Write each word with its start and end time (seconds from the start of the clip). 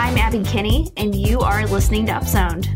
I'm 0.00 0.16
Abby 0.16 0.44
Kinney, 0.44 0.92
and 0.96 1.12
you 1.12 1.40
are 1.40 1.66
listening 1.66 2.06
to 2.06 2.12
Upzoned. 2.12 2.68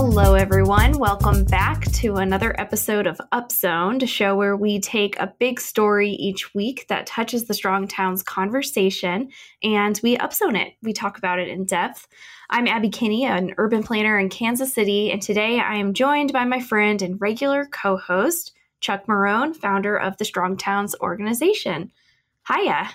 Hello, 0.00 0.34
everyone. 0.34 0.96
Welcome 1.00 1.42
back 1.42 1.84
to 1.94 2.14
another 2.14 2.54
episode 2.56 3.08
of 3.08 3.20
Upzoned, 3.32 4.04
a 4.04 4.06
show 4.06 4.36
where 4.36 4.56
we 4.56 4.78
take 4.78 5.18
a 5.18 5.34
big 5.40 5.58
story 5.58 6.10
each 6.10 6.54
week 6.54 6.86
that 6.88 7.04
touches 7.04 7.46
the 7.46 7.52
Strong 7.52 7.88
Towns 7.88 8.22
conversation 8.22 9.28
and 9.60 9.98
we 10.00 10.16
upzone 10.16 10.56
it. 10.56 10.74
We 10.82 10.92
talk 10.92 11.18
about 11.18 11.40
it 11.40 11.48
in 11.48 11.64
depth. 11.64 12.06
I'm 12.48 12.68
Abby 12.68 12.90
Kinney, 12.90 13.24
an 13.24 13.54
urban 13.58 13.82
planner 13.82 14.20
in 14.20 14.28
Kansas 14.28 14.72
City, 14.72 15.10
and 15.10 15.20
today 15.20 15.58
I 15.58 15.74
am 15.74 15.94
joined 15.94 16.32
by 16.32 16.44
my 16.44 16.60
friend 16.60 17.02
and 17.02 17.20
regular 17.20 17.66
co 17.66 17.96
host, 17.96 18.52
Chuck 18.78 19.06
Marohn, 19.08 19.52
founder 19.52 19.96
of 19.96 20.16
the 20.18 20.24
Strong 20.24 20.58
Towns 20.58 20.94
organization. 21.00 21.90
Hiya. 22.46 22.88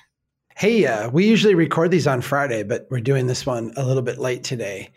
Hey, 0.55 0.85
uh, 0.85 1.09
we 1.09 1.27
usually 1.27 1.55
record 1.55 1.91
these 1.91 2.07
on 2.07 2.21
Friday, 2.21 2.63
but 2.63 2.87
we're 2.89 3.01
doing 3.01 3.27
this 3.27 3.45
one 3.45 3.73
a 3.75 3.85
little 3.85 4.03
bit 4.03 4.19
late 4.19 4.45
today. 4.45 4.91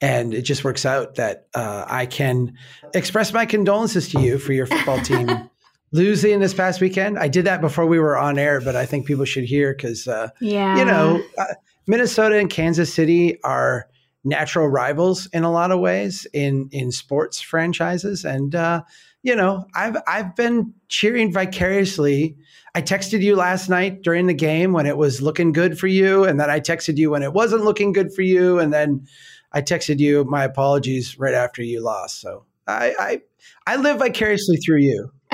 And 0.00 0.32
it 0.32 0.42
just 0.42 0.64
works 0.64 0.86
out 0.86 1.16
that 1.16 1.48
uh, 1.54 1.84
I 1.88 2.06
can 2.06 2.54
express 2.94 3.32
my 3.32 3.46
condolences 3.46 4.08
to 4.10 4.20
you 4.20 4.38
for 4.38 4.52
your 4.52 4.66
football 4.66 5.00
team 5.00 5.50
losing 5.92 6.38
this 6.38 6.54
past 6.54 6.80
weekend. 6.80 7.18
I 7.18 7.28
did 7.28 7.44
that 7.46 7.60
before 7.60 7.86
we 7.86 7.98
were 7.98 8.16
on 8.16 8.38
air, 8.38 8.60
but 8.60 8.76
I 8.76 8.86
think 8.86 9.06
people 9.06 9.24
should 9.24 9.44
hear 9.44 9.74
because, 9.74 10.06
uh, 10.06 10.28
yeah. 10.40 10.78
you 10.78 10.84
know, 10.84 11.22
uh, 11.36 11.54
Minnesota 11.86 12.38
and 12.38 12.48
Kansas 12.48 12.92
City 12.92 13.42
are 13.42 13.88
natural 14.24 14.68
rivals 14.68 15.26
in 15.32 15.44
a 15.44 15.50
lot 15.50 15.70
of 15.70 15.80
ways 15.80 16.26
in 16.32 16.68
in 16.72 16.90
sports 16.90 17.40
franchises 17.40 18.24
and 18.24 18.54
uh, 18.54 18.82
you 19.22 19.34
know 19.34 19.64
i've 19.74 19.96
i've 20.06 20.34
been 20.36 20.72
cheering 20.88 21.32
vicariously 21.32 22.36
i 22.74 22.82
texted 22.82 23.22
you 23.22 23.36
last 23.36 23.68
night 23.68 24.02
during 24.02 24.26
the 24.26 24.34
game 24.34 24.72
when 24.72 24.86
it 24.86 24.96
was 24.96 25.22
looking 25.22 25.52
good 25.52 25.78
for 25.78 25.86
you 25.86 26.24
and 26.24 26.40
then 26.40 26.50
i 26.50 26.58
texted 26.58 26.96
you 26.96 27.10
when 27.10 27.22
it 27.22 27.32
wasn't 27.32 27.64
looking 27.64 27.92
good 27.92 28.12
for 28.12 28.22
you 28.22 28.58
and 28.58 28.72
then 28.72 29.06
i 29.52 29.60
texted 29.62 29.98
you 29.98 30.24
my 30.24 30.44
apologies 30.44 31.18
right 31.18 31.34
after 31.34 31.62
you 31.62 31.80
lost 31.80 32.20
so 32.20 32.44
i 32.66 32.94
i, 32.98 33.20
I 33.66 33.76
live 33.76 33.98
vicariously 33.98 34.56
through 34.56 34.80
you 34.80 35.10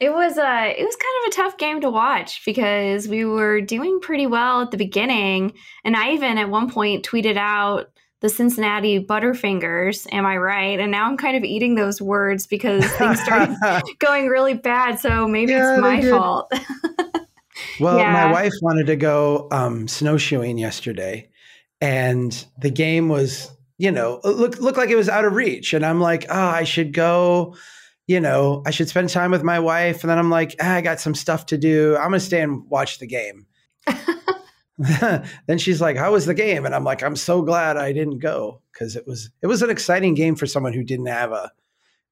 it 0.00 0.12
was 0.12 0.38
uh 0.38 0.72
it 0.76 0.84
was 0.84 0.96
kind 0.96 1.24
of 1.24 1.28
a 1.28 1.36
tough 1.36 1.58
game 1.58 1.80
to 1.80 1.90
watch 1.90 2.44
because 2.44 3.08
we 3.08 3.24
were 3.24 3.60
doing 3.60 4.00
pretty 4.00 4.26
well 4.26 4.62
at 4.62 4.70
the 4.70 4.76
beginning 4.76 5.54
and 5.84 5.96
I 5.96 6.12
even 6.12 6.38
at 6.38 6.50
one 6.50 6.70
point 6.70 7.04
tweeted 7.04 7.36
out 7.36 7.90
the 8.20 8.28
Cincinnati 8.28 8.98
Butterfingers, 8.98 10.06
am 10.12 10.24
I 10.24 10.36
right? 10.36 10.80
And 10.80 10.90
now 10.90 11.06
I'm 11.06 11.16
kind 11.16 11.36
of 11.36 11.44
eating 11.44 11.74
those 11.74 12.00
words 12.00 12.46
because 12.46 12.84
things 12.92 13.22
started 13.22 13.56
going 13.98 14.28
really 14.28 14.54
bad. 14.54 14.98
So 14.98 15.28
maybe 15.28 15.52
yeah, 15.52 15.74
it's 15.74 15.82
my 15.82 16.02
fault. 16.02 16.50
well, 17.80 17.98
yeah. 17.98 18.12
my 18.12 18.32
wife 18.32 18.52
wanted 18.62 18.86
to 18.86 18.96
go 18.96 19.48
um, 19.52 19.86
snowshoeing 19.86 20.58
yesterday, 20.58 21.28
and 21.80 22.46
the 22.58 22.70
game 22.70 23.08
was, 23.08 23.50
you 23.78 23.90
know, 23.90 24.20
look 24.24 24.58
looked 24.58 24.78
like 24.78 24.90
it 24.90 24.96
was 24.96 25.08
out 25.08 25.24
of 25.24 25.34
reach. 25.34 25.74
And 25.74 25.84
I'm 25.84 26.00
like, 26.00 26.26
oh, 26.28 26.34
I 26.34 26.64
should 26.64 26.92
go 26.92 27.54
you 28.08 28.20
know, 28.20 28.62
I 28.64 28.70
should 28.70 28.88
spend 28.88 29.08
time 29.08 29.32
with 29.32 29.42
my 29.42 29.58
wife. 29.58 30.04
And 30.04 30.10
then 30.10 30.18
I'm 30.18 30.30
like, 30.30 30.54
ah, 30.60 30.74
I 30.74 30.80
got 30.80 31.00
some 31.00 31.14
stuff 31.14 31.46
to 31.46 31.58
do. 31.58 31.96
I'm 31.96 32.12
to 32.12 32.20
stay 32.20 32.40
and 32.40 32.64
watch 32.70 33.00
the 33.00 33.06
game. 33.08 33.46
then 34.78 35.58
she's 35.58 35.80
like, 35.80 35.96
"How 35.96 36.12
was 36.12 36.26
the 36.26 36.34
game?" 36.34 36.66
And 36.66 36.74
I'm 36.74 36.84
like, 36.84 37.02
"I'm 37.02 37.16
so 37.16 37.42
glad 37.42 37.76
I 37.76 37.92
didn't 37.92 38.18
go 38.18 38.60
because 38.72 38.94
it 38.94 39.06
was 39.06 39.30
it 39.42 39.46
was 39.46 39.62
an 39.62 39.70
exciting 39.70 40.14
game 40.14 40.36
for 40.36 40.46
someone 40.46 40.74
who 40.74 40.84
didn't 40.84 41.06
have 41.06 41.32
a, 41.32 41.50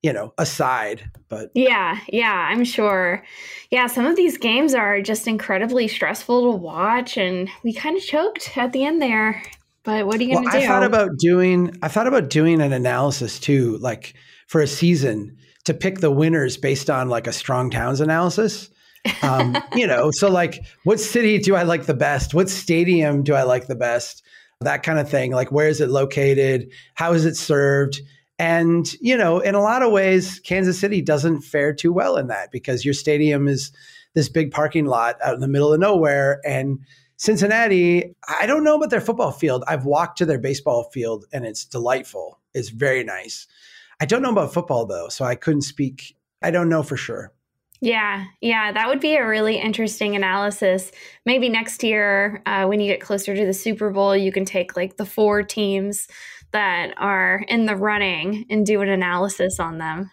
you 0.04 0.12
know, 0.12 0.34
aside. 0.36 1.10
But 1.30 1.50
yeah, 1.54 1.98
yeah, 2.10 2.48
I'm 2.50 2.62
sure. 2.64 3.24
Yeah, 3.70 3.86
some 3.86 4.04
of 4.04 4.16
these 4.16 4.36
games 4.36 4.74
are 4.74 5.00
just 5.00 5.26
incredibly 5.26 5.88
stressful 5.88 6.52
to 6.52 6.58
watch, 6.58 7.16
and 7.16 7.48
we 7.62 7.72
kind 7.72 7.96
of 7.96 8.02
choked 8.02 8.54
at 8.58 8.74
the 8.74 8.84
end 8.84 9.00
there. 9.00 9.42
But 9.82 10.06
what 10.06 10.20
are 10.20 10.22
you 10.22 10.34
going 10.34 10.44
to 10.44 10.50
well, 10.50 10.60
do? 10.60 10.64
I 10.64 10.68
thought 10.68 10.82
about 10.82 11.16
doing. 11.16 11.74
I 11.80 11.88
thought 11.88 12.06
about 12.06 12.28
doing 12.28 12.60
an 12.60 12.74
analysis 12.74 13.40
too, 13.40 13.78
like 13.78 14.12
for 14.46 14.60
a 14.60 14.66
season 14.66 15.38
to 15.64 15.72
pick 15.72 16.00
the 16.00 16.10
winners 16.10 16.58
based 16.58 16.90
on 16.90 17.08
like 17.08 17.26
a 17.26 17.32
strong 17.32 17.70
towns 17.70 18.02
analysis. 18.02 18.68
Um, 19.22 19.56
you 19.74 19.86
know, 19.86 20.10
so 20.10 20.28
like 20.28 20.62
what 20.84 21.00
city 21.00 21.38
do 21.38 21.54
I 21.54 21.62
like 21.62 21.86
the 21.86 21.94
best? 21.94 22.34
What 22.34 22.50
stadium 22.50 23.22
do 23.22 23.32
I 23.32 23.44
like 23.44 23.68
the 23.68 23.74
best? 23.74 24.22
That 24.60 24.82
kind 24.82 24.98
of 24.98 25.08
thing. 25.08 25.32
Like 25.32 25.50
where 25.50 25.68
is 25.68 25.80
it 25.80 25.88
located? 25.88 26.70
How 26.92 27.14
is 27.14 27.24
it 27.24 27.36
served? 27.36 28.02
And, 28.38 28.92
you 29.00 29.16
know, 29.16 29.38
in 29.38 29.54
a 29.54 29.60
lot 29.60 29.82
of 29.82 29.92
ways, 29.92 30.40
Kansas 30.40 30.78
City 30.78 31.00
doesn't 31.00 31.42
fare 31.42 31.72
too 31.72 31.92
well 31.92 32.16
in 32.16 32.26
that 32.28 32.50
because 32.50 32.84
your 32.84 32.94
stadium 32.94 33.46
is 33.46 33.70
this 34.14 34.28
big 34.28 34.50
parking 34.50 34.86
lot 34.86 35.16
out 35.22 35.34
in 35.34 35.40
the 35.40 35.48
middle 35.48 35.72
of 35.72 35.80
nowhere. 35.80 36.40
And 36.44 36.80
Cincinnati, 37.16 38.14
I 38.28 38.46
don't 38.46 38.64
know 38.64 38.76
about 38.76 38.90
their 38.90 39.00
football 39.00 39.30
field. 39.30 39.62
I've 39.68 39.84
walked 39.84 40.18
to 40.18 40.26
their 40.26 40.38
baseball 40.38 40.90
field 40.92 41.26
and 41.32 41.44
it's 41.44 41.64
delightful. 41.64 42.40
It's 42.54 42.70
very 42.70 43.04
nice. 43.04 43.46
I 44.00 44.06
don't 44.06 44.22
know 44.22 44.32
about 44.32 44.52
football 44.52 44.86
though, 44.86 45.08
so 45.08 45.24
I 45.24 45.36
couldn't 45.36 45.62
speak. 45.62 46.16
I 46.42 46.50
don't 46.50 46.68
know 46.68 46.82
for 46.82 46.96
sure. 46.96 47.32
Yeah, 47.80 48.24
yeah, 48.40 48.72
that 48.72 48.88
would 48.88 49.00
be 49.00 49.14
a 49.14 49.26
really 49.26 49.56
interesting 49.56 50.16
analysis. 50.16 50.90
Maybe 51.26 51.50
next 51.50 51.84
year, 51.84 52.42
uh, 52.46 52.64
when 52.64 52.80
you 52.80 52.90
get 52.90 53.00
closer 53.00 53.36
to 53.36 53.44
the 53.44 53.52
Super 53.52 53.90
Bowl, 53.90 54.16
you 54.16 54.32
can 54.32 54.46
take 54.46 54.74
like 54.74 54.96
the 54.96 55.04
four 55.04 55.42
teams 55.42 56.08
that 56.54 56.94
are 56.96 57.44
in 57.48 57.66
the 57.66 57.76
running 57.76 58.46
and 58.48 58.64
do 58.64 58.80
an 58.80 58.88
analysis 58.88 59.58
on 59.58 59.78
them. 59.78 60.10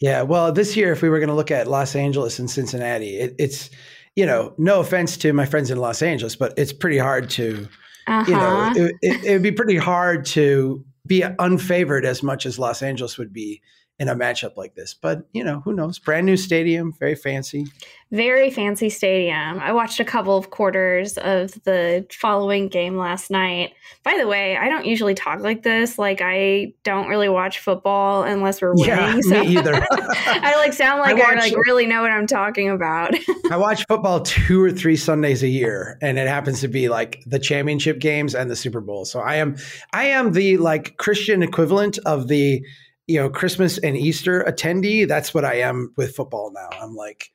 yeah, 0.00 0.22
well, 0.22 0.52
this 0.52 0.76
year, 0.76 0.92
if 0.92 1.00
we 1.00 1.08
were 1.08 1.18
going 1.18 1.30
to 1.30 1.34
look 1.34 1.50
at 1.50 1.66
Los 1.66 1.96
Angeles 1.96 2.38
and 2.38 2.50
Cincinnati, 2.50 3.16
it, 3.16 3.34
it's, 3.38 3.70
you 4.14 4.26
know, 4.26 4.54
no 4.58 4.80
offense 4.80 5.16
to 5.16 5.32
my 5.32 5.46
friends 5.46 5.70
in 5.70 5.78
Los 5.78 6.02
Angeles, 6.02 6.36
but 6.36 6.52
it's 6.58 6.72
pretty 6.72 6.98
hard 6.98 7.30
to, 7.30 7.66
uh-huh. 8.06 8.24
you 8.30 8.36
know, 8.36 8.40
uh-huh. 8.40 8.74
it, 8.76 8.94
it, 9.00 9.24
it 9.24 9.32
would 9.32 9.42
be 9.42 9.52
pretty 9.52 9.78
hard 9.78 10.26
to 10.26 10.84
be 11.06 11.22
unfavored 11.22 12.04
as 12.04 12.22
much 12.22 12.44
as 12.44 12.58
Los 12.58 12.82
Angeles 12.82 13.16
would 13.16 13.32
be 13.32 13.62
in 13.98 14.08
a 14.08 14.14
matchup 14.14 14.56
like 14.56 14.74
this. 14.74 14.92
But, 14.92 15.26
you 15.32 15.44
know, 15.44 15.60
who 15.60 15.72
knows? 15.72 15.98
Brand 15.98 16.26
new 16.26 16.36
stadium, 16.36 16.92
very 16.98 17.14
fancy. 17.14 17.66
Very 18.10 18.50
fancy 18.50 18.90
stadium. 18.90 19.60
I 19.60 19.72
watched 19.72 20.00
a 20.00 20.04
couple 20.04 20.36
of 20.36 20.50
quarters 20.50 21.16
of 21.18 21.52
the 21.64 22.06
following 22.12 22.68
game 22.68 22.96
last 22.96 23.30
night. 23.30 23.72
By 24.04 24.16
the 24.18 24.26
way, 24.26 24.56
I 24.56 24.68
don't 24.68 24.84
usually 24.84 25.14
talk 25.14 25.40
like 25.40 25.62
this. 25.62 25.98
Like 25.98 26.20
I 26.22 26.74
don't 26.82 27.08
really 27.08 27.28
watch 27.28 27.60
football 27.60 28.24
unless 28.24 28.60
we're 28.60 28.74
winning. 28.74 28.84
Yeah, 28.94 29.20
so. 29.20 29.40
me 29.40 29.46
either. 29.58 29.86
I 29.90 30.54
like 30.56 30.72
sound 30.72 31.00
like 31.00 31.16
I, 31.16 31.32
I 31.32 31.34
like 31.36 31.56
really 31.66 31.86
know 31.86 32.02
what 32.02 32.10
I'm 32.10 32.26
talking 32.26 32.70
about. 32.70 33.14
I 33.50 33.56
watch 33.56 33.84
football 33.88 34.20
two 34.20 34.62
or 34.62 34.70
three 34.70 34.96
Sundays 34.96 35.42
a 35.42 35.48
year, 35.48 35.98
and 36.00 36.18
it 36.18 36.28
happens 36.28 36.60
to 36.60 36.68
be 36.68 36.88
like 36.88 37.22
the 37.26 37.38
championship 37.38 37.98
games 37.98 38.34
and 38.34 38.50
the 38.50 38.56
Super 38.56 38.80
Bowl. 38.80 39.04
So 39.04 39.20
I 39.20 39.36
am 39.36 39.56
I 39.92 40.06
am 40.06 40.32
the 40.32 40.58
like 40.58 40.96
Christian 40.98 41.42
equivalent 41.42 41.98
of 42.06 42.28
the 42.28 42.62
you 43.06 43.20
know, 43.20 43.28
Christmas 43.28 43.78
and 43.78 43.96
Easter 43.96 44.44
attendee. 44.48 45.06
That's 45.06 45.34
what 45.34 45.44
I 45.44 45.54
am 45.60 45.92
with 45.96 46.16
football 46.16 46.52
now. 46.54 46.68
I'm 46.80 46.94
like, 46.94 47.32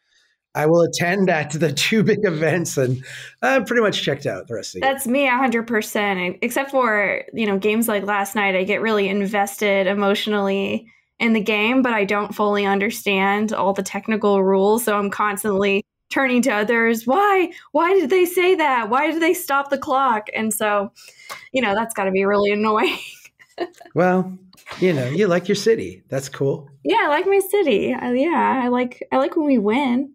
I 0.56 0.66
will 0.66 0.82
attend 0.82 1.30
at 1.30 1.52
the 1.52 1.72
two 1.74 2.04
big 2.04 2.26
events 2.26 2.78
and 2.78 3.04
I'm 3.42 3.66
pretty 3.66 3.82
much 3.82 4.02
checked 4.02 4.26
out 4.26 4.48
the 4.48 4.56
rest 4.56 4.76
of 4.76 4.82
the 4.82 4.88
That's 4.88 5.06
year. 5.06 5.14
me 5.14 5.28
100%. 5.28 6.40
Except 6.42 6.72
for, 6.72 7.24
you 7.34 7.46
know, 7.46 7.58
games 7.58 7.88
like 7.88 8.04
last 8.04 8.36
night, 8.36 8.56
I 8.56 8.64
get 8.64 8.82
really 8.82 9.08
invested 9.08 9.88
emotionally 9.88 10.88
in 11.20 11.34
the 11.34 11.42
game, 11.42 11.82
but 11.82 11.94
I 11.94 12.06
don't 12.06 12.34
fully 12.34 12.66
understand 12.66 13.54
all 13.54 13.74
the 13.74 13.84
technical 13.84 14.44
rules. 14.44 14.86
So 14.86 14.98
I'm 14.98 15.10
constantly 15.10 15.86
turning 16.10 16.42
to 16.44 16.52
others. 16.52 17.06
Why? 17.06 17.52
Why 17.72 17.94
did 17.94 18.10
they 18.10 18.26
say 18.26 18.56
that? 18.56 18.90
Why 18.90 19.12
did 19.12 19.22
they 19.22 19.34
stop 19.34 19.70
the 19.70 19.78
clock? 19.78 20.28
And 20.34 20.54
so, 20.54 20.92
you 21.52 21.62
know, 21.62 21.76
that's 21.76 21.94
got 21.94 22.06
to 22.06 22.12
be 22.12 22.26
really 22.26 22.52
annoying. 22.54 22.98
well, 23.94 24.36
you 24.80 24.94
know, 24.94 25.08
you 25.08 25.28
like 25.28 25.48
your 25.48 25.56
city. 25.56 26.04
That's 26.10 26.30
cool. 26.30 26.70
Yeah, 26.84 27.02
I 27.02 27.08
like 27.08 27.26
my 27.26 27.40
city. 27.40 27.94
Uh, 27.94 28.12
yeah, 28.12 28.62
I 28.64 28.68
like 28.70 29.08
I 29.12 29.18
like 29.18 29.36
when 29.36 29.46
we 29.46 29.58
win. 29.58 30.14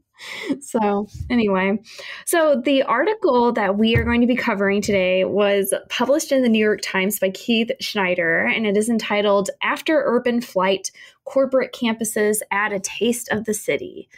so, 0.60 1.06
anyway, 1.30 1.78
so 2.26 2.60
the 2.64 2.82
article 2.82 3.52
that 3.52 3.76
we 3.76 3.96
are 3.96 4.04
going 4.04 4.20
to 4.20 4.26
be 4.26 4.36
covering 4.36 4.80
today 4.82 5.24
was 5.24 5.72
published 5.88 6.32
in 6.32 6.42
the 6.42 6.48
New 6.48 6.64
York 6.64 6.80
Times 6.82 7.18
by 7.18 7.30
Keith 7.30 7.70
Schneider, 7.80 8.44
and 8.44 8.66
it 8.66 8.76
is 8.76 8.88
entitled 8.88 9.50
After 9.62 10.02
Urban 10.04 10.40
Flight 10.40 10.90
Corporate 11.24 11.72
Campuses 11.72 12.38
Add 12.50 12.72
a 12.72 12.80
Taste 12.80 13.28
of 13.30 13.44
the 13.44 13.54
City. 13.54 14.08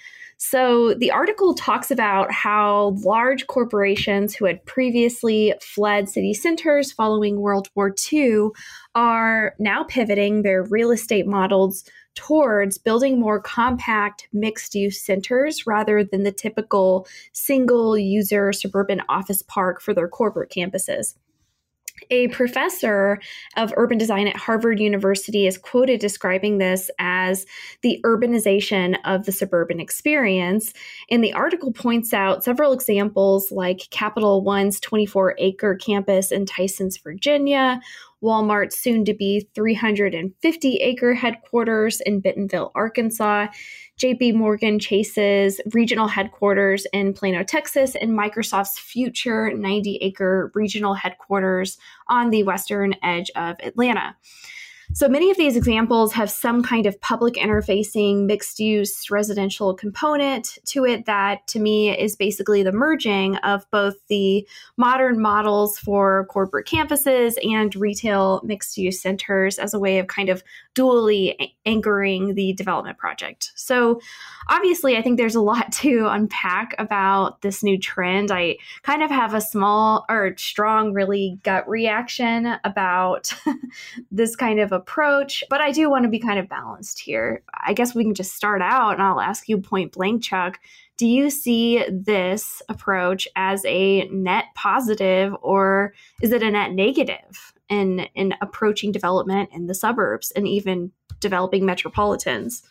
So 0.43 0.95
the 0.95 1.11
article 1.11 1.53
talks 1.53 1.91
about 1.91 2.33
how 2.33 2.97
large 3.05 3.47
corporations 3.47 4.35
who 4.35 4.47
had 4.47 4.65
previously 4.65 5.53
fled 5.61 6.09
city 6.09 6.33
centers 6.33 6.91
following 6.91 7.41
World 7.43 7.69
War 7.75 7.95
II 8.11 8.49
are 8.95 9.55
now 9.59 9.85
pivoting 9.85 10.41
their 10.41 10.63
real 10.63 10.93
estate 10.93 11.27
models 11.27 11.85
towards 12.15 12.79
building 12.79 13.21
more 13.21 13.39
compact 13.39 14.29
mixed 14.33 14.75
use 14.75 15.05
centers 15.05 15.67
rather 15.67 16.03
than 16.03 16.23
the 16.23 16.33
typical 16.33 17.07
single 17.35 17.99
user 17.99 18.51
suburban 18.51 19.03
office 19.11 19.43
park 19.43 19.83
for 19.83 19.93
their 19.93 20.09
corporate 20.09 20.51
campuses. 20.51 21.17
A 22.11 22.29
professor 22.29 23.19
of 23.57 23.73
urban 23.77 23.99
design 23.99 24.27
at 24.27 24.37
Harvard 24.37 24.81
University 24.81 25.47
is 25.47 25.59
quoted 25.59 26.01
describing 26.01 26.59
this 26.59 26.91
as 26.99 27.47
the 27.83 28.01
urbanization 28.05 28.97
of 29.05 29.27
the 29.27 29.33
suburban 29.33 29.81
experience. 29.81 30.73
And 31.11 31.23
the 31.23 31.33
article 31.33 31.73
points 31.73 32.13
out 32.13 32.45
several 32.45 32.73
examples 32.73 33.53
like 33.53 33.89
Capital 33.91 34.43
One's 34.43 34.81
24 34.81 35.35
acre 35.39 35.77
campus 35.77 36.33
in 36.33 36.47
Tysons, 36.47 37.03
Virginia, 37.03 37.81
Walmart's 38.23 38.79
soon 38.79 39.05
to 39.07 39.15
be 39.15 39.49
350 39.55 40.77
acre 40.77 41.15
headquarters 41.15 42.01
in 42.03 42.21
Bentonville, 42.21 42.71
Arkansas, 42.75 43.47
JP 44.01 44.37
Morgan 44.37 44.79
Chase's 44.79 45.61
regional 45.75 46.09
headquarters 46.09 46.87
in 46.95 47.13
Plano, 47.13 47.45
Texas, 47.45 47.95
and 47.95 48.13
Microsoft's 48.13 48.79
future 48.79 49.53
90 49.53 49.99
acre 50.01 50.51
regional 50.55 50.95
headquarters 50.95 51.77
on 52.09 52.31
the 52.31 52.43
western 52.43 52.95
edge 53.03 53.31
of 53.37 53.57
Atlanta. 53.63 54.17
So 54.93 55.09
many 55.09 55.31
of 55.31 55.37
these 55.37 55.57
examples 55.57 56.13
have 56.15 56.31
some 56.31 56.65
kind 56.65 56.85
of 56.85 57.01
public 57.01 57.35
interfacing, 57.35 58.27
mixed 58.27 58.59
use 58.59 59.09
residential 59.09 59.73
component 59.73 60.59
to 60.67 60.85
it 60.85 61.07
that 61.07 61.47
to 61.49 61.61
me 61.61 61.97
is 61.97 62.17
basically 62.17 62.65
the 62.65 62.73
merging 62.73 63.37
of 63.37 63.65
both 63.71 63.95
the 64.09 64.47
modern 64.77 65.21
models 65.21 65.79
for 65.79 66.27
corporate 66.27 66.67
campuses 66.67 67.35
and 67.49 67.77
retail 67.77 68.41
mixed 68.45 68.77
use 68.77 69.01
centers 69.01 69.61
as 69.61 69.73
a 69.73 69.79
way 69.79 70.01
of 70.01 70.09
kind 70.09 70.29
of 70.29 70.43
dually 70.75 71.37
anchoring 71.67 72.35
the 72.35 72.53
development 72.55 72.99
project. 72.99 73.53
So 73.55 74.01
obviously, 74.49 74.97
I 74.97 75.03
think 75.03 75.19
there's 75.19 75.37
a 75.37 75.41
lot 75.41 75.71
to 75.81 76.09
unpack 76.11 76.75
about 76.79 77.43
this 77.43 77.63
new 77.63 77.79
trend. 77.79 78.33
I 78.33 78.57
kind 78.83 79.05
of 79.05 79.11
have 79.11 79.35
a 79.35 79.41
small 79.41 80.05
or 80.09 80.35
strong, 80.37 80.93
really 80.93 81.39
gut 81.45 81.69
reaction 81.69 82.57
about 82.65 83.33
this 84.11 84.35
kind 84.35 84.59
of 84.59 84.73
approach, 84.81 85.45
but 85.51 85.61
I 85.61 85.71
do 85.71 85.91
want 85.91 86.05
to 86.05 86.09
be 86.09 86.19
kind 86.19 86.39
of 86.39 86.49
balanced 86.49 86.99
here. 87.01 87.43
I 87.55 87.73
guess 87.73 87.95
we 87.95 88.05
can 88.05 88.15
just 88.15 88.35
start 88.35 88.63
out 88.63 88.95
and 88.95 89.03
I'll 89.03 89.21
ask 89.21 89.49
you 89.49 89.59
point 89.59 89.93
blank, 89.93 90.23
Chuck. 90.23 90.59
Do 90.97 91.07
you 91.07 91.31
see 91.31 91.85
this 91.89 92.63
approach 92.69 93.29
as 93.37 93.65
a 93.65 94.09
net 94.09 94.47
positive 94.55 95.35
or 95.43 95.95
is 96.21 96.33
it 96.33 96.43
a 96.43 96.51
net 96.51 96.73
negative 96.73 97.53
in, 97.69 98.01
in 98.15 98.35
approaching 98.43 98.93
development 98.93 99.51
in 99.53 99.67
the 99.67 99.75
suburbs 99.75 100.31
and 100.33 100.49
even 100.49 100.93
developing 101.21 101.65
metropolitans? 101.65 102.63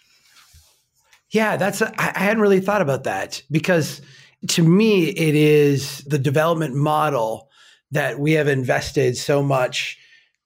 Yeah, 1.31 1.57
that's 1.57 1.81
I 1.81 2.11
hadn't 2.15 2.41
really 2.41 2.59
thought 2.59 2.81
about 2.81 3.03
that 3.03 3.43
because 3.51 4.01
to 4.47 4.63
me 4.63 5.09
it 5.09 5.35
is 5.35 5.99
the 5.99 6.17
development 6.17 6.75
model 6.75 7.49
that 7.91 8.19
we 8.19 8.31
have 8.33 8.47
invested 8.47 9.15
so 9.15 9.43
much 9.43 9.98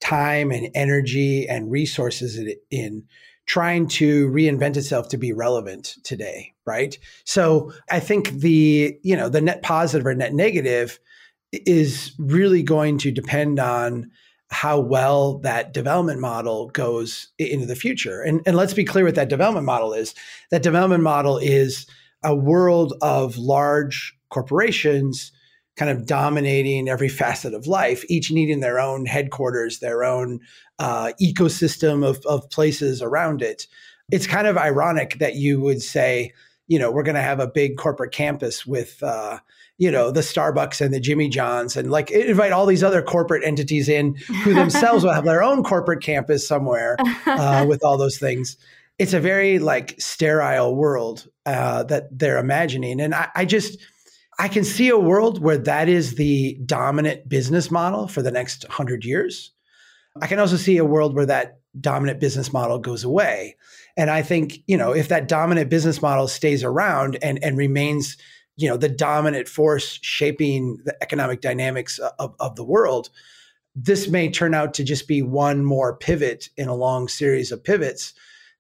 time 0.03 0.51
and 0.51 0.69
energy 0.75 1.47
and 1.47 1.71
resources 1.71 2.37
in 2.69 3.03
trying 3.45 3.87
to 3.87 4.29
reinvent 4.29 4.75
itself 4.77 5.07
to 5.09 5.17
be 5.17 5.31
relevant 5.31 5.95
today, 6.03 6.53
right? 6.65 6.97
So 7.23 7.71
I 7.89 7.99
think 7.99 8.29
the, 8.31 8.97
you 9.01 9.15
know, 9.15 9.29
the 9.29 9.41
net 9.41 9.61
positive 9.61 10.05
or 10.05 10.13
net 10.13 10.33
negative 10.33 10.99
is 11.51 12.13
really 12.17 12.63
going 12.63 12.97
to 12.99 13.11
depend 13.11 13.59
on 13.59 14.11
how 14.49 14.79
well 14.79 15.39
that 15.39 15.73
development 15.73 16.19
model 16.19 16.69
goes 16.69 17.29
into 17.37 17.65
the 17.65 17.75
future. 17.75 18.21
And, 18.21 18.41
and 18.45 18.57
let's 18.57 18.73
be 18.73 18.83
clear 18.83 19.05
what 19.05 19.15
that 19.15 19.29
development 19.29 19.65
model 19.65 19.93
is. 19.93 20.13
That 20.51 20.63
development 20.63 21.03
model 21.03 21.37
is 21.37 21.87
a 22.23 22.35
world 22.35 22.93
of 23.01 23.37
large 23.37 24.15
corporations 24.29 25.31
kind 25.75 25.89
of 25.89 26.05
dominating 26.05 26.87
every 26.87 27.09
facet 27.09 27.53
of 27.53 27.65
life, 27.65 28.03
each 28.07 28.31
needing 28.31 28.59
their 28.59 28.79
own 28.79 29.05
headquarters, 29.05 29.79
their 29.79 30.03
own 30.03 30.39
uh, 30.79 31.11
ecosystem 31.21 32.07
of, 32.07 32.23
of 32.25 32.49
places 32.49 33.01
around 33.01 33.41
it. 33.41 33.67
It's 34.11 34.27
kind 34.27 34.47
of 34.47 34.57
ironic 34.57 35.17
that 35.19 35.35
you 35.35 35.61
would 35.61 35.81
say, 35.81 36.33
you 36.67 36.77
know, 36.77 36.91
we're 36.91 37.03
going 37.03 37.15
to 37.15 37.21
have 37.21 37.39
a 37.39 37.47
big 37.47 37.77
corporate 37.77 38.11
campus 38.11 38.65
with, 38.65 39.01
uh, 39.01 39.39
you 39.79 39.89
know, 39.89 40.11
the 40.11 40.21
Starbucks 40.21 40.79
and 40.79 40.93
the 40.93 40.99
Jimmy 40.99 41.27
Johns 41.27 41.75
and 41.75 41.89
like 41.89 42.11
invite 42.11 42.51
all 42.51 42.67
these 42.67 42.83
other 42.83 43.01
corporate 43.01 43.43
entities 43.43 43.89
in 43.89 44.15
who 44.43 44.53
themselves 44.53 45.03
will 45.03 45.11
have 45.11 45.25
their 45.25 45.41
own 45.41 45.63
corporate 45.63 46.03
campus 46.03 46.47
somewhere 46.47 46.97
uh, 47.25 47.65
with 47.67 47.83
all 47.83 47.97
those 47.97 48.19
things. 48.19 48.57
It's 48.99 49.13
a 49.13 49.19
very 49.19 49.57
like 49.57 49.95
sterile 49.99 50.75
world 50.75 51.27
uh, 51.47 51.83
that 51.83 52.17
they're 52.17 52.37
imagining. 52.37 53.01
And 53.01 53.15
I, 53.15 53.29
I 53.35 53.45
just, 53.45 53.79
I 54.39 54.47
can 54.47 54.63
see 54.63 54.89
a 54.89 54.97
world 54.97 55.41
where 55.41 55.57
that 55.57 55.89
is 55.89 56.15
the 56.15 56.59
dominant 56.65 57.29
business 57.29 57.69
model 57.69 58.07
for 58.07 58.21
the 58.21 58.31
next 58.31 58.65
hundred 58.67 59.05
years. 59.05 59.51
I 60.21 60.27
can 60.27 60.39
also 60.39 60.57
see 60.57 60.77
a 60.77 60.85
world 60.85 61.15
where 61.15 61.25
that 61.25 61.59
dominant 61.79 62.19
business 62.19 62.53
model 62.53 62.77
goes 62.79 63.03
away. 63.03 63.55
And 63.97 64.09
I 64.09 64.21
think, 64.21 64.59
you 64.67 64.77
know, 64.77 64.91
if 64.91 65.07
that 65.07 65.27
dominant 65.27 65.69
business 65.69 66.01
model 66.01 66.27
stays 66.27 66.63
around 66.63 67.17
and, 67.21 67.43
and 67.43 67.57
remains 67.57 68.17
you 68.55 68.69
know 68.69 68.77
the 68.77 68.89
dominant 68.89 69.47
force 69.47 69.99
shaping 70.01 70.77
the 70.85 70.95
economic 71.01 71.41
dynamics 71.41 71.99
of, 72.19 72.35
of 72.39 72.55
the 72.55 72.63
world 72.63 73.09
this 73.75 74.07
may 74.07 74.29
turn 74.29 74.53
out 74.53 74.75
to 74.75 74.83
just 74.83 75.07
be 75.07 75.23
one 75.23 75.65
more 75.65 75.97
pivot 75.97 76.49
in 76.57 76.67
a 76.67 76.75
long 76.75 77.07
series 77.07 77.51
of 77.51 77.63
pivots 77.63 78.13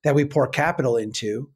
that 0.03 0.15
we 0.15 0.25
pour 0.25 0.47
capital 0.47 0.97
into 0.97 1.49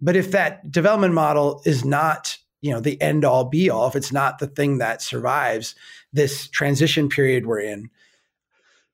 but 0.00 0.16
if 0.16 0.30
that 0.30 0.70
development 0.70 1.14
model 1.14 1.62
is 1.64 1.84
not 1.84 2.36
you 2.60 2.72
know 2.72 2.80
the 2.80 3.00
end 3.00 3.24
all 3.24 3.44
be 3.44 3.70
all 3.70 3.88
if 3.88 3.96
it's 3.96 4.12
not 4.12 4.38
the 4.38 4.46
thing 4.46 4.78
that 4.78 5.02
survives 5.02 5.74
this 6.12 6.48
transition 6.48 7.08
period 7.08 7.46
we're 7.46 7.60
in 7.60 7.90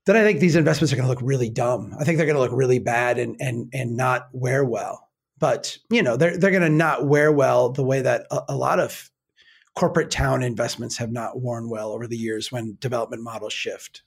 then 0.06 0.16
i 0.16 0.22
think 0.22 0.40
these 0.40 0.56
investments 0.56 0.92
are 0.92 0.96
going 0.96 1.06
to 1.06 1.10
look 1.10 1.22
really 1.22 1.48
dumb. 1.48 1.94
I 1.98 2.04
think 2.04 2.16
they're 2.16 2.26
going 2.26 2.36
to 2.36 2.42
look 2.42 2.52
really 2.52 2.78
bad 2.78 3.18
and 3.18 3.36
and 3.40 3.70
and 3.72 3.96
not 3.96 4.28
wear 4.32 4.64
well. 4.64 5.08
But 5.38 5.78
you 5.90 6.02
know 6.02 6.16
they're 6.16 6.36
they're 6.36 6.50
going 6.50 6.62
to 6.62 6.68
not 6.68 7.06
wear 7.06 7.32
well 7.32 7.70
the 7.70 7.84
way 7.84 8.02
that 8.02 8.26
a, 8.30 8.42
a, 8.50 8.56
lot 8.56 8.80
of 8.80 9.10
corporate 9.74 10.10
town 10.10 10.42
investments 10.42 10.96
have 10.98 11.10
not 11.10 11.40
worn 11.40 11.68
well 11.68 11.90
over 11.90 12.06
the 12.06 12.16
years 12.16 12.52
when 12.52 12.76
development 12.80 13.22
models 13.22 13.52
shift. 13.52 14.02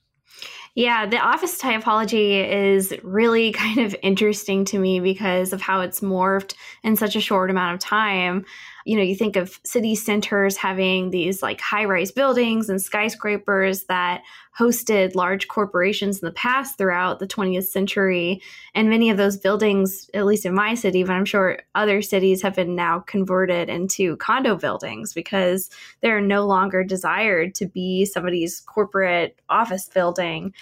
Yeah, 0.74 1.06
the 1.06 1.18
office 1.18 1.60
typology 1.60 2.48
is 2.48 2.94
really 3.02 3.52
kind 3.52 3.80
of 3.80 3.94
interesting 4.02 4.64
to 4.66 4.78
me 4.78 5.00
because 5.00 5.52
of 5.52 5.60
how 5.60 5.80
it's 5.80 6.00
morphed 6.00 6.54
in 6.82 6.96
such 6.96 7.16
a 7.16 7.20
short 7.20 7.50
amount 7.50 7.74
of 7.74 7.80
time 7.80 8.44
you 8.88 8.96
know, 8.96 9.02
you 9.02 9.14
think 9.14 9.36
of 9.36 9.60
city 9.64 9.94
centers 9.94 10.56
having 10.56 11.10
these 11.10 11.42
like 11.42 11.60
high 11.60 11.84
rise 11.84 12.10
buildings 12.10 12.70
and 12.70 12.80
skyscrapers 12.80 13.84
that 13.84 14.22
hosted 14.58 15.14
large 15.14 15.46
corporations 15.46 16.20
in 16.20 16.24
the 16.24 16.32
past 16.32 16.78
throughout 16.78 17.18
the 17.18 17.26
20th 17.26 17.66
century. 17.66 18.40
And 18.74 18.88
many 18.88 19.10
of 19.10 19.18
those 19.18 19.36
buildings, 19.36 20.08
at 20.14 20.24
least 20.24 20.46
in 20.46 20.54
my 20.54 20.74
city, 20.74 21.04
but 21.04 21.12
I'm 21.12 21.26
sure 21.26 21.58
other 21.74 22.00
cities 22.00 22.40
have 22.40 22.54
been 22.54 22.74
now 22.74 23.00
converted 23.00 23.68
into 23.68 24.16
condo 24.16 24.56
buildings 24.56 25.12
because 25.12 25.68
they're 26.00 26.22
no 26.22 26.46
longer 26.46 26.82
desired 26.82 27.54
to 27.56 27.66
be 27.66 28.06
somebody's 28.06 28.60
corporate 28.60 29.38
office 29.50 29.86
building. 29.86 30.54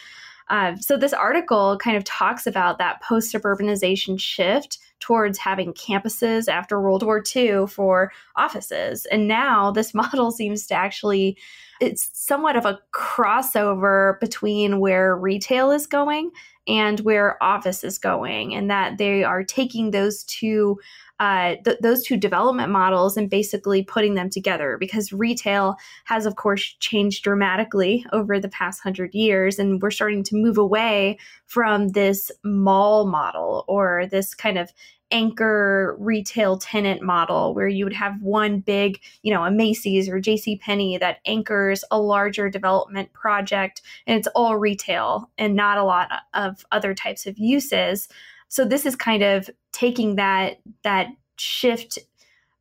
Uh, 0.49 0.77
so 0.77 0.97
this 0.97 1.13
article 1.13 1.79
kind 1.79 1.97
of 1.97 2.05
talks 2.05 2.47
about 2.47 2.79
that 2.79 3.03
post 3.03 3.33
suburbanization 3.33 4.19
shift 4.19 4.79
towards 5.01 5.39
having 5.39 5.73
campuses 5.75 6.49
after 6.49 6.81
World 6.81 7.03
War 7.03 7.23
II 7.35 7.67
for 7.67 8.13
offices. 8.37 9.07
And 9.07 9.29
now 9.29 9.71
this 9.73 9.95
model 9.95 10.31
seems 10.31 10.67
to 10.69 10.75
actually 10.75 11.37
it's 11.79 12.09
somewhat 12.15 12.57
of 12.57 12.65
a 12.65 12.81
crossover 12.95 14.19
between 14.19 14.81
where 14.81 15.15
retail 15.15 15.71
is 15.71 15.87
going 15.87 16.31
and 16.67 17.01
where 17.01 17.43
office 17.43 17.85
is 17.85 17.99
going 17.99 18.55
and 18.55 18.71
that 18.71 18.97
they 18.99 19.23
are 19.23 19.45
taking 19.45 19.91
those 19.91 20.25
two 20.25 20.79
uh, 21.19 21.57
th- 21.65 21.79
those 21.81 22.05
two 22.05 22.17
development 22.17 22.71
models 22.71 23.17
and 23.17 23.31
basically 23.31 23.83
putting 23.83 24.15
them 24.15 24.29
together 24.29 24.77
because 24.79 25.13
retail 25.13 25.77
has, 26.05 26.27
of 26.27 26.37
course, 26.37 26.77
changed 26.81 27.25
dramatically 27.25 28.05
over 28.13 28.39
the 28.39 28.49
past 28.49 28.83
hundred 28.83 29.15
years. 29.15 29.59
And 29.59 29.81
we're 29.81 29.91
starting 29.91 30.23
to 30.25 30.37
move 30.37 30.59
away 30.59 31.19
from 31.47 31.89
this 31.89 32.31
mall 32.45 33.07
model 33.07 33.65
or 33.67 34.07
this 34.11 34.35
kind 34.35 34.59
of 34.59 34.73
anchor 35.11 35.97
retail 35.99 36.59
tenant 36.59 37.01
model 37.01 37.55
where 37.55 37.69
you 37.69 37.85
would 37.85 37.93
have 37.93 38.21
one 38.23 38.61
big, 38.61 39.01
you 39.23 39.33
know, 39.33 39.45
a 39.45 39.51
Macy's 39.51 40.09
or 40.09 40.21
JC 40.21 40.61
Penney 40.61 40.99
that 40.99 41.19
anchors 41.27 41.85
a 41.91 42.01
larger 42.01 42.51
development 42.51 43.13
project 43.13 43.83
and 44.07 44.19
it's 44.19 44.29
all 44.35 44.57
retail 44.57 45.31
and 45.39 45.55
not 45.55 45.79
a 45.79 45.85
lot 45.85 46.11
of 46.35 46.65
other 46.73 46.95
types 46.95 47.27
of 47.27 47.39
uses. 47.39 48.09
So 48.49 48.65
this 48.65 48.87
is 48.87 48.97
kind 48.97 49.23
of 49.23 49.51
taking 49.73 50.17
that 50.17 50.59
that 50.83 51.09
shift 51.39 51.99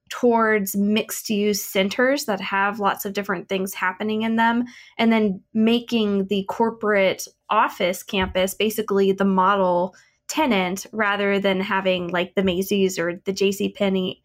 towards 0.09 0.75
mixed 0.75 1.29
use 1.29 1.63
centers 1.63 2.25
that 2.25 2.39
have 2.39 2.79
lots 2.79 3.05
of 3.05 3.13
different 3.13 3.49
things 3.49 3.73
happening 3.73 4.21
in 4.21 4.35
them 4.35 4.65
and 4.97 5.11
then 5.11 5.41
making 5.53 6.27
the 6.27 6.45
corporate 6.47 7.27
office 7.49 8.03
campus 8.03 8.53
basically 8.53 9.11
the 9.11 9.25
model 9.25 9.95
tenant 10.27 10.85
rather 10.91 11.39
than 11.39 11.59
having 11.59 12.09
like 12.09 12.35
the 12.35 12.43
Macy's 12.43 12.99
or 12.99 13.21
the 13.25 13.33
JC 13.33 13.73
Penney. 13.73 14.21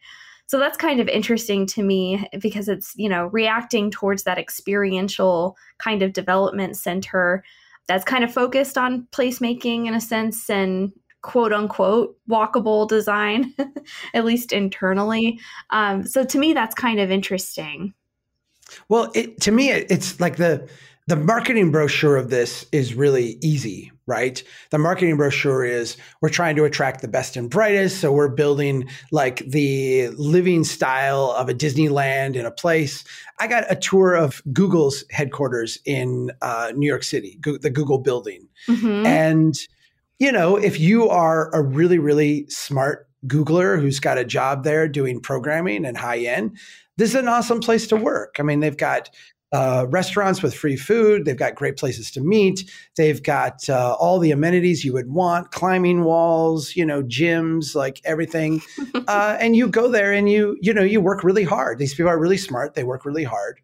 So 0.46 0.58
that's 0.58 0.76
kind 0.76 1.00
of 1.00 1.08
interesting 1.08 1.66
to 1.68 1.82
me 1.82 2.28
because 2.40 2.68
it's, 2.68 2.92
you 2.96 3.08
know, 3.08 3.26
reacting 3.26 3.90
towards 3.90 4.24
that 4.24 4.38
experiential 4.38 5.56
kind 5.78 6.02
of 6.02 6.12
development 6.12 6.76
center 6.76 7.44
that's 7.86 8.04
kind 8.04 8.24
of 8.24 8.32
focused 8.32 8.76
on 8.76 9.06
placemaking 9.12 9.86
in 9.86 9.94
a 9.94 10.00
sense 10.00 10.50
and 10.50 10.92
quote 11.22 11.52
unquote 11.52 12.16
walkable 12.28 12.88
design, 12.88 13.54
at 14.14 14.24
least 14.24 14.52
internally. 14.52 15.40
Um, 15.70 16.06
so 16.06 16.24
to 16.24 16.38
me, 16.38 16.52
that's 16.52 16.74
kind 16.74 17.00
of 17.00 17.10
interesting. 17.10 17.94
Well, 18.88 19.10
it, 19.14 19.40
to 19.42 19.50
me, 19.50 19.70
it's 19.70 20.20
like 20.20 20.36
the 20.36 20.68
the 21.10 21.16
marketing 21.16 21.72
brochure 21.72 22.16
of 22.16 22.30
this 22.30 22.64
is 22.70 22.94
really 22.94 23.36
easy, 23.42 23.90
right? 24.06 24.44
The 24.70 24.78
marketing 24.78 25.16
brochure 25.16 25.64
is 25.64 25.96
we're 26.20 26.28
trying 26.28 26.54
to 26.54 26.64
attract 26.64 27.00
the 27.02 27.08
best 27.08 27.36
and 27.36 27.50
brightest. 27.50 28.00
So 28.00 28.12
we're 28.12 28.28
building 28.28 28.88
like 29.10 29.38
the 29.38 30.10
living 30.10 30.62
style 30.62 31.34
of 31.36 31.48
a 31.48 31.54
Disneyland 31.54 32.36
in 32.36 32.46
a 32.46 32.50
place. 32.52 33.02
I 33.40 33.48
got 33.48 33.64
a 33.68 33.74
tour 33.74 34.14
of 34.14 34.40
Google's 34.52 35.02
headquarters 35.10 35.80
in 35.84 36.30
uh, 36.42 36.72
New 36.76 36.86
York 36.86 37.02
City, 37.02 37.38
Go- 37.40 37.58
the 37.58 37.70
Google 37.70 37.98
building. 37.98 38.46
Mm-hmm. 38.68 39.06
And, 39.06 39.56
you 40.20 40.30
know, 40.30 40.56
if 40.56 40.78
you 40.78 41.08
are 41.08 41.50
a 41.52 41.62
really, 41.62 41.98
really 41.98 42.46
smart 42.48 43.08
Googler 43.26 43.80
who's 43.80 43.98
got 43.98 44.18
a 44.18 44.24
job 44.24 44.64
there 44.64 44.86
doing 44.86 45.18
programming 45.18 45.84
and 45.84 45.96
high 45.96 46.18
end, 46.18 46.56
this 46.98 47.10
is 47.10 47.16
an 47.16 47.28
awesome 47.28 47.60
place 47.60 47.86
to 47.88 47.96
work. 47.96 48.36
I 48.38 48.42
mean, 48.42 48.60
they've 48.60 48.76
got 48.76 49.10
uh, 49.52 49.86
restaurants 49.88 50.42
with 50.42 50.54
free 50.54 50.76
food. 50.76 51.24
They've 51.24 51.36
got 51.36 51.54
great 51.54 51.76
places 51.76 52.10
to 52.12 52.20
meet. 52.20 52.70
They've 52.96 53.20
got 53.20 53.68
uh, 53.68 53.96
all 53.98 54.18
the 54.18 54.30
amenities 54.30 54.84
you 54.84 54.92
would 54.92 55.10
want, 55.10 55.50
climbing 55.52 56.04
walls, 56.04 56.76
you 56.76 56.84
know, 56.84 57.02
gyms, 57.02 57.74
like 57.74 58.00
everything. 58.04 58.62
uh, 59.08 59.38
and 59.40 59.56
you 59.56 59.68
go 59.68 59.88
there 59.88 60.12
and 60.12 60.28
you, 60.28 60.56
you 60.60 60.74
know, 60.74 60.82
you 60.82 61.00
work 61.00 61.24
really 61.24 61.44
hard. 61.44 61.78
These 61.78 61.94
people 61.94 62.10
are 62.10 62.20
really 62.20 62.36
smart. 62.36 62.74
They 62.74 62.84
work 62.84 63.06
really 63.06 63.24
hard. 63.24 63.60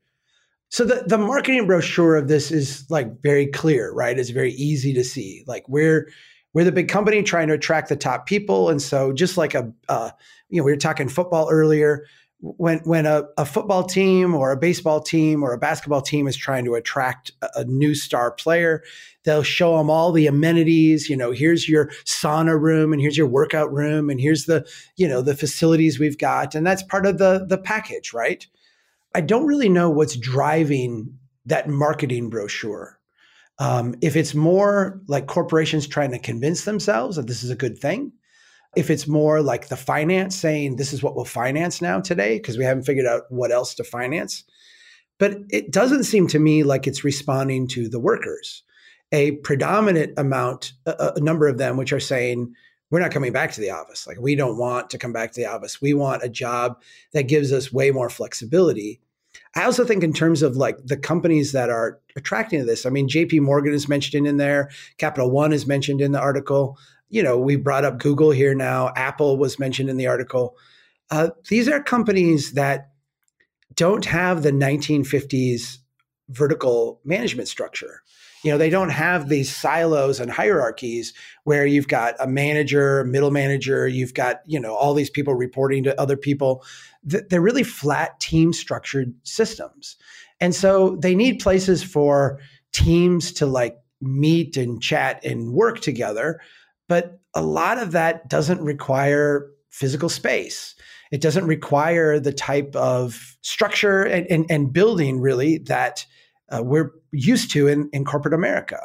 So 0.70 0.84
the, 0.84 1.04
the 1.06 1.18
marketing 1.18 1.66
brochure 1.66 2.16
of 2.16 2.28
this 2.28 2.50
is 2.50 2.90
like 2.90 3.22
very 3.22 3.46
clear, 3.46 3.92
right? 3.92 4.18
It's 4.18 4.30
very 4.30 4.52
easy 4.52 4.92
to 4.94 5.04
see. 5.04 5.44
Like 5.46 5.68
we're 5.68 6.08
we're 6.56 6.64
the 6.64 6.72
big 6.72 6.88
company 6.88 7.22
trying 7.22 7.48
to 7.48 7.52
attract 7.52 7.90
the 7.90 7.96
top 7.96 8.24
people, 8.24 8.70
and 8.70 8.80
so 8.80 9.12
just 9.12 9.36
like 9.36 9.52
a 9.52 9.70
uh, 9.90 10.10
you 10.48 10.58
know 10.58 10.64
we 10.64 10.72
were 10.72 10.78
talking 10.78 11.06
football 11.06 11.48
earlier 11.50 12.06
when 12.40 12.78
when 12.78 13.04
a, 13.04 13.24
a, 13.36 13.44
football 13.44 13.84
team 13.84 14.34
or 14.34 14.52
a 14.52 14.56
baseball 14.56 15.02
team 15.02 15.42
or 15.42 15.52
a 15.52 15.58
basketball 15.58 16.00
team 16.00 16.26
is 16.26 16.34
trying 16.34 16.64
to 16.64 16.74
attract 16.74 17.30
a, 17.42 17.48
a, 17.56 17.64
new 17.64 17.94
star 17.94 18.30
player 18.30 18.82
they'll 19.24 19.42
show 19.42 19.76
them 19.76 19.90
all 19.90 20.12
the 20.12 20.26
amenities 20.26 21.10
you 21.10 21.16
know 21.16 21.30
here's 21.30 21.68
your 21.68 21.88
sauna 22.06 22.58
room 22.58 22.90
and 22.90 23.02
here's 23.02 23.18
your 23.18 23.26
workout 23.26 23.70
room 23.70 24.08
and 24.08 24.18
here's 24.18 24.46
the 24.46 24.66
you 24.96 25.06
know 25.06 25.20
the 25.20 25.36
facilities 25.36 25.98
we've 25.98 26.18
got. 26.18 26.54
And 26.54 26.66
that's 26.66 26.82
part 26.82 27.04
of 27.04 27.18
the 27.18 27.44
the 27.46 27.58
package 27.58 28.14
right? 28.14 28.46
I 29.14 29.20
don't 29.20 29.46
really 29.46 29.68
know 29.68 29.90
what's 29.90 30.16
driving 30.16 31.18
that 31.44 31.68
marketing 31.68 32.30
brochure 32.30 32.98
um, 33.58 33.94
if 34.02 34.16
it's 34.16 34.34
more 34.34 35.00
like 35.06 35.26
corporations 35.26 35.86
trying 35.86 36.10
to 36.10 36.18
convince 36.18 36.64
themselves 36.64 37.16
that 37.16 37.26
this 37.26 37.42
is 37.42 37.50
a 37.50 37.56
good 37.56 37.78
thing 37.78 38.12
if 38.76 38.90
it's 38.90 39.08
more 39.08 39.40
like 39.40 39.68
the 39.68 39.76
finance 39.76 40.36
saying 40.36 40.76
this 40.76 40.92
is 40.92 41.02
what 41.02 41.16
we'll 41.16 41.24
finance 41.24 41.80
now 41.80 41.98
today 41.98 42.36
because 42.36 42.58
we 42.58 42.64
haven't 42.64 42.84
figured 42.84 43.06
out 43.06 43.22
what 43.30 43.50
else 43.50 43.74
to 43.74 43.82
finance. 43.82 44.44
But 45.18 45.38
it 45.48 45.72
doesn't 45.72 46.04
seem 46.04 46.28
to 46.28 46.38
me 46.38 46.62
like 46.62 46.86
it's 46.86 47.02
responding 47.02 47.66
to 47.68 47.88
the 47.88 47.98
workers. 47.98 48.62
A 49.12 49.32
predominant 49.36 50.12
amount 50.18 50.74
a, 50.84 51.12
a, 51.16 51.20
number 51.20 51.48
of 51.48 51.56
them 51.56 51.78
which 51.78 51.92
are 51.92 52.00
saying 52.00 52.52
we're 52.90 53.00
not 53.00 53.12
coming 53.12 53.32
back 53.32 53.52
to 53.52 53.60
the 53.62 53.70
office. 53.70 54.06
Like 54.06 54.20
we 54.20 54.34
don't 54.34 54.58
want 54.58 54.90
to 54.90 54.98
come 54.98 55.12
back 55.12 55.32
to 55.32 55.40
the 55.40 55.46
office. 55.46 55.80
We 55.80 55.94
want 55.94 56.22
a 56.22 56.28
job 56.28 56.82
that 57.14 57.28
gives 57.28 57.52
us 57.52 57.72
way 57.72 57.90
more 57.90 58.10
flexibility 58.10 59.00
i 59.56 59.64
also 59.64 59.84
think 59.84 60.04
in 60.04 60.12
terms 60.12 60.42
of 60.42 60.56
like 60.56 60.76
the 60.84 60.96
companies 60.96 61.50
that 61.52 61.68
are 61.68 61.98
attracting 62.14 62.60
to 62.60 62.64
this 62.64 62.86
i 62.86 62.90
mean 62.90 63.08
jp 63.08 63.40
morgan 63.40 63.74
is 63.74 63.88
mentioned 63.88 64.26
in 64.26 64.36
there 64.36 64.70
capital 64.98 65.30
one 65.30 65.52
is 65.52 65.66
mentioned 65.66 66.00
in 66.00 66.12
the 66.12 66.20
article 66.20 66.78
you 67.08 67.22
know, 67.22 67.38
we 67.38 67.56
brought 67.56 67.84
up 67.84 67.98
Google 67.98 68.30
here 68.30 68.54
now. 68.54 68.92
Apple 68.96 69.36
was 69.36 69.58
mentioned 69.58 69.88
in 69.88 69.96
the 69.96 70.06
article. 70.06 70.56
Uh, 71.10 71.30
these 71.48 71.68
are 71.68 71.82
companies 71.82 72.52
that 72.52 72.90
don't 73.74 74.04
have 74.04 74.42
the 74.42 74.50
1950s 74.50 75.78
vertical 76.30 77.00
management 77.04 77.48
structure. 77.48 78.02
You 78.42 78.52
know, 78.52 78.58
they 78.58 78.70
don't 78.70 78.90
have 78.90 79.28
these 79.28 79.54
silos 79.54 80.20
and 80.20 80.30
hierarchies 80.30 81.12
where 81.44 81.66
you've 81.66 81.88
got 81.88 82.14
a 82.20 82.26
manager, 82.26 83.04
middle 83.04 83.30
manager, 83.30 83.88
you've 83.88 84.14
got, 84.14 84.40
you 84.46 84.60
know, 84.60 84.74
all 84.74 84.94
these 84.94 85.10
people 85.10 85.34
reporting 85.34 85.84
to 85.84 86.00
other 86.00 86.16
people. 86.16 86.64
They're 87.06 87.40
really 87.40 87.62
flat 87.62 88.20
team 88.20 88.52
structured 88.52 89.14
systems. 89.22 89.96
And 90.40 90.54
so 90.54 90.96
they 90.96 91.14
need 91.14 91.38
places 91.38 91.82
for 91.82 92.40
teams 92.72 93.32
to 93.34 93.46
like 93.46 93.78
meet 94.02 94.58
and 94.58 94.82
chat 94.82 95.24
and 95.24 95.52
work 95.52 95.80
together 95.80 96.40
but 96.88 97.20
a 97.34 97.42
lot 97.42 97.78
of 97.78 97.92
that 97.92 98.28
doesn't 98.28 98.60
require 98.62 99.50
physical 99.70 100.08
space. 100.08 100.74
It 101.12 101.20
doesn't 101.20 101.46
require 101.46 102.18
the 102.18 102.32
type 102.32 102.74
of 102.74 103.36
structure 103.42 104.02
and, 104.02 104.26
and, 104.30 104.46
and 104.50 104.72
building 104.72 105.20
really 105.20 105.58
that 105.58 106.06
uh, 106.48 106.62
we're 106.62 106.92
used 107.12 107.50
to 107.52 107.68
in, 107.68 107.88
in 107.92 108.04
corporate 108.04 108.34
America. 108.34 108.80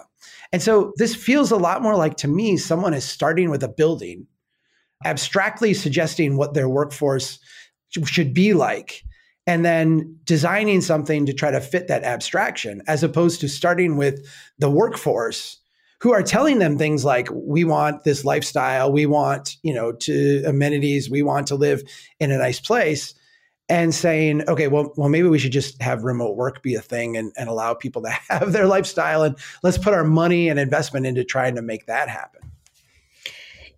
And 0.51 0.62
so 0.62 0.94
this 0.98 1.16
feels 1.16 1.51
a 1.51 1.58
lot 1.58 1.82
more 1.82 1.96
like 1.96 2.18
to 2.18 2.28
me, 2.28 2.58
someone 2.58 2.94
is 2.94 3.06
starting 3.06 3.50
with 3.50 3.63
a 3.63 3.70
building, 3.70 4.28
abstractly 5.06 5.74
suggesting 5.74 6.38
what 6.38 6.54
their 6.54 6.70
workforce 6.70 7.40
should 8.06 8.34
be 8.34 8.54
like, 8.54 9.04
and 9.48 9.66
then 9.66 10.18
designing 10.26 10.82
something 10.82 11.26
to 11.26 11.34
try 11.34 11.52
to 11.52 11.62
fit 11.62 11.88
that 11.88 12.04
abstraction, 12.04 12.82
as 12.88 13.04
opposed 13.04 13.42
to 13.42 13.50
starting 13.50 13.98
with 13.98 14.26
the 14.60 14.70
workforce 14.70 15.58
who 16.00 16.12
are 16.12 16.24
telling 16.24 16.60
them 16.60 16.78
things 16.78 17.06
like 17.06 17.28
we 17.32 17.64
want 17.64 18.04
this 18.04 18.26
lifestyle. 18.26 18.92
We 18.92 19.06
want 19.06 19.58
you 19.64 19.74
know 19.74 19.92
to 19.92 20.44
amenities. 20.46 21.10
We 21.10 21.22
want 21.22 21.48
to 21.48 21.56
live 21.56 21.84
in 22.20 22.32
a 22.32 22.38
nice 22.38 22.60
place 22.60 23.14
and 23.72 23.96
saying 23.96 24.48
okay 24.50 24.68
well 24.68 24.92
well 24.98 25.08
maybe 25.08 25.30
we 25.30 25.40
should 25.40 25.54
just 25.54 25.82
have 25.82 26.04
remote 26.04 26.36
work 26.36 26.62
be 26.62 26.76
a 26.76 26.82
thing 26.82 27.16
and, 27.16 27.32
and 27.38 27.48
allow 27.48 27.74
people 27.74 28.02
to 28.02 28.10
have 28.30 28.52
their 28.52 28.68
lifestyle 28.68 29.24
and 29.24 29.38
let's 29.64 29.78
put 29.78 29.94
our 29.94 30.04
money 30.04 30.50
and 30.50 30.60
investment 30.60 31.06
into 31.06 31.24
trying 31.24 31.56
to 31.56 31.62
make 31.62 31.86
that 31.86 32.10
happen. 32.10 32.42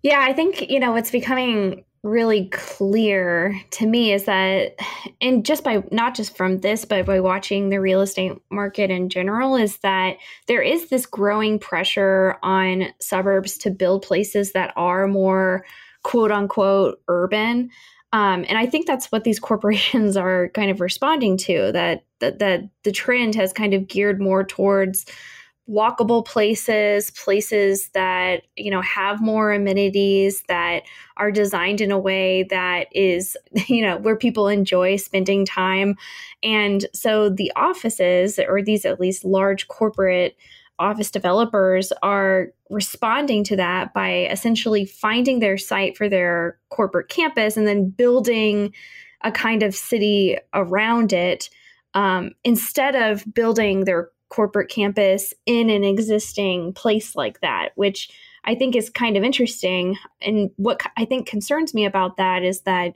Yeah 0.02 0.20
i 0.20 0.32
think 0.32 0.68
you 0.68 0.80
know 0.80 0.96
it's 0.96 1.12
becoming 1.12 1.84
really 2.04 2.48
clear 2.50 3.58
to 3.70 3.86
me 3.86 4.12
is 4.12 4.24
that 4.24 4.74
and 5.22 5.44
just 5.44 5.64
by 5.64 5.82
not 5.90 6.14
just 6.14 6.36
from 6.36 6.58
this 6.58 6.84
but 6.84 7.06
by 7.06 7.18
watching 7.18 7.70
the 7.70 7.80
real 7.80 8.02
estate 8.02 8.32
market 8.50 8.90
in 8.90 9.08
general 9.08 9.56
is 9.56 9.78
that 9.78 10.18
there 10.46 10.60
is 10.60 10.90
this 10.90 11.06
growing 11.06 11.58
pressure 11.58 12.36
on 12.42 12.84
suburbs 13.00 13.56
to 13.56 13.70
build 13.70 14.02
places 14.02 14.52
that 14.52 14.70
are 14.76 15.08
more 15.08 15.64
quote 16.04 16.30
unquote 16.30 17.00
urban. 17.08 17.70
Um, 18.12 18.44
and 18.48 18.56
I 18.56 18.66
think 18.66 18.86
that's 18.86 19.10
what 19.10 19.24
these 19.24 19.40
corporations 19.40 20.16
are 20.16 20.50
kind 20.50 20.70
of 20.70 20.80
responding 20.80 21.36
to 21.38 21.72
that, 21.72 22.04
that 22.20 22.38
that 22.38 22.62
the 22.84 22.92
trend 22.92 23.34
has 23.34 23.52
kind 23.52 23.74
of 23.74 23.88
geared 23.88 24.20
more 24.20 24.44
towards 24.44 25.04
walkable 25.68 26.24
places, 26.24 27.10
places 27.12 27.88
that, 27.90 28.42
you 28.56 28.70
know, 28.70 28.82
have 28.82 29.22
more 29.22 29.52
amenities 29.52 30.42
that 30.48 30.82
are 31.16 31.30
designed 31.30 31.80
in 31.80 31.90
a 31.90 31.98
way 31.98 32.42
that 32.50 32.88
is, 32.92 33.36
you 33.66 33.82
know, 33.82 33.96
where 33.98 34.16
people 34.16 34.48
enjoy 34.48 34.96
spending 34.96 35.46
time. 35.46 35.96
And 36.42 36.86
so 36.92 37.30
the 37.30 37.50
offices 37.56 38.38
or 38.38 38.62
these 38.62 38.84
at 38.84 39.00
least 39.00 39.24
large 39.24 39.68
corporate 39.68 40.36
office 40.78 41.10
developers 41.10 41.92
are 42.02 42.48
responding 42.68 43.44
to 43.44 43.56
that 43.56 43.94
by 43.94 44.26
essentially 44.26 44.84
finding 44.84 45.38
their 45.38 45.56
site 45.56 45.96
for 45.96 46.08
their 46.08 46.58
corporate 46.70 47.08
campus 47.08 47.56
and 47.56 47.66
then 47.66 47.88
building 47.88 48.72
a 49.22 49.30
kind 49.30 49.62
of 49.62 49.74
city 49.74 50.36
around 50.52 51.12
it 51.12 51.48
um, 51.94 52.32
instead 52.42 52.96
of 52.96 53.24
building 53.32 53.84
their 53.84 54.10
corporate 54.34 54.68
campus 54.68 55.32
in 55.46 55.70
an 55.70 55.84
existing 55.84 56.72
place 56.72 57.14
like 57.14 57.40
that, 57.40 57.68
which 57.76 58.10
I 58.44 58.56
think 58.56 58.74
is 58.74 58.90
kind 58.90 59.16
of 59.16 59.22
interesting. 59.22 59.96
And 60.20 60.50
what 60.56 60.80
I 60.96 61.04
think 61.04 61.28
concerns 61.28 61.72
me 61.72 61.84
about 61.84 62.16
that 62.16 62.42
is 62.42 62.62
that 62.62 62.94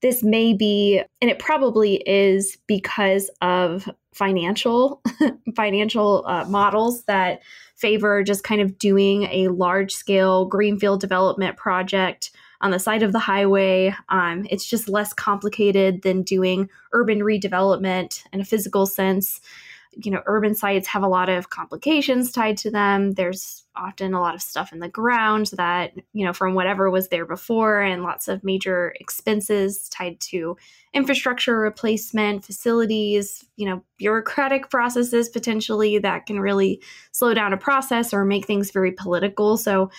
this 0.00 0.24
may 0.24 0.52
be, 0.52 1.00
and 1.20 1.30
it 1.30 1.38
probably 1.38 2.02
is 2.04 2.58
because 2.66 3.30
of 3.40 3.88
financial 4.12 5.00
financial 5.56 6.24
uh, 6.26 6.44
models 6.46 7.04
that 7.04 7.42
favor 7.76 8.24
just 8.24 8.42
kind 8.42 8.60
of 8.60 8.76
doing 8.76 9.22
a 9.30 9.48
large 9.48 9.94
scale 9.94 10.46
greenfield 10.46 11.00
development 11.00 11.56
project 11.56 12.32
on 12.60 12.72
the 12.72 12.80
side 12.80 13.04
of 13.04 13.12
the 13.12 13.20
highway. 13.20 13.94
Um, 14.08 14.48
it's 14.50 14.68
just 14.68 14.88
less 14.88 15.12
complicated 15.12 16.02
than 16.02 16.22
doing 16.22 16.68
urban 16.92 17.20
redevelopment 17.20 18.24
in 18.32 18.40
a 18.40 18.44
physical 18.44 18.84
sense 18.84 19.40
you 19.94 20.10
know, 20.10 20.22
urban 20.26 20.54
sites 20.54 20.88
have 20.88 21.02
a 21.02 21.08
lot 21.08 21.28
of 21.28 21.50
complications 21.50 22.32
tied 22.32 22.56
to 22.58 22.70
them. 22.70 23.12
There's 23.12 23.64
often 23.76 24.14
a 24.14 24.20
lot 24.20 24.34
of 24.34 24.42
stuff 24.42 24.72
in 24.72 24.78
the 24.78 24.88
ground 24.88 25.50
that, 25.56 25.92
you 26.12 26.24
know, 26.24 26.32
from 26.32 26.54
whatever 26.54 26.90
was 26.90 27.08
there 27.08 27.26
before, 27.26 27.80
and 27.80 28.02
lots 28.02 28.28
of 28.28 28.44
major 28.44 28.94
expenses 29.00 29.88
tied 29.88 30.20
to 30.20 30.56
infrastructure 30.94 31.58
replacement, 31.58 32.44
facilities, 32.44 33.44
you 33.56 33.66
know, 33.66 33.82
bureaucratic 33.98 34.70
processes 34.70 35.28
potentially 35.28 35.98
that 35.98 36.26
can 36.26 36.40
really 36.40 36.82
slow 37.12 37.34
down 37.34 37.52
a 37.52 37.58
process 37.58 38.12
or 38.12 38.24
make 38.24 38.46
things 38.46 38.70
very 38.70 38.92
political. 38.92 39.56
So, 39.56 39.90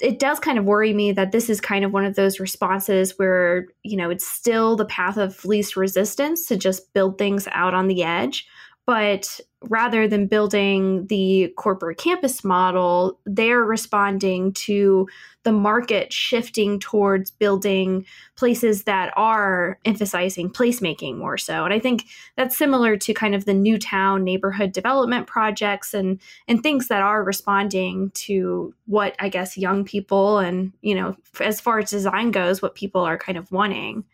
it 0.00 0.18
does 0.18 0.40
kind 0.40 0.58
of 0.58 0.64
worry 0.64 0.92
me 0.92 1.12
that 1.12 1.30
this 1.32 1.50
is 1.50 1.60
kind 1.60 1.84
of 1.84 1.92
one 1.92 2.04
of 2.04 2.16
those 2.16 2.40
responses 2.40 3.18
where, 3.18 3.66
you 3.82 3.96
know, 3.96 4.10
it's 4.10 4.26
still 4.26 4.76
the 4.76 4.86
path 4.86 5.16
of 5.16 5.44
least 5.44 5.76
resistance 5.76 6.46
to 6.46 6.56
just 6.56 6.92
build 6.94 7.18
things 7.18 7.46
out 7.52 7.74
on 7.74 7.86
the 7.86 8.02
edge. 8.02 8.46
But 8.86 9.40
rather 9.62 10.08
than 10.08 10.26
building 10.26 11.06
the 11.06 11.52
corporate 11.56 11.98
campus 11.98 12.42
model, 12.42 13.20
they're 13.26 13.62
responding 13.62 14.52
to 14.54 15.06
the 15.42 15.52
market 15.52 16.12
shifting 16.12 16.80
towards 16.80 17.30
building 17.30 18.04
places 18.36 18.84
that 18.84 19.12
are 19.16 19.78
emphasizing 19.84 20.50
placemaking 20.50 21.16
more 21.16 21.38
so. 21.38 21.64
And 21.64 21.74
I 21.74 21.78
think 21.78 22.04
that's 22.36 22.56
similar 22.56 22.96
to 22.96 23.14
kind 23.14 23.34
of 23.34 23.44
the 23.44 23.54
new 23.54 23.78
town 23.78 24.24
neighborhood 24.24 24.72
development 24.72 25.26
projects 25.26 25.94
and 25.94 26.20
and 26.48 26.62
things 26.62 26.88
that 26.88 27.02
are 27.02 27.22
responding 27.22 28.10
to 28.14 28.74
what 28.86 29.14
I 29.18 29.28
guess 29.28 29.56
young 29.56 29.84
people 29.84 30.38
and, 30.38 30.72
you 30.80 30.94
know, 30.94 31.16
as 31.38 31.60
far 31.60 31.78
as 31.78 31.90
design 31.90 32.30
goes, 32.30 32.60
what 32.62 32.74
people 32.74 33.02
are 33.02 33.18
kind 33.18 33.38
of 33.38 33.52
wanting. 33.52 34.04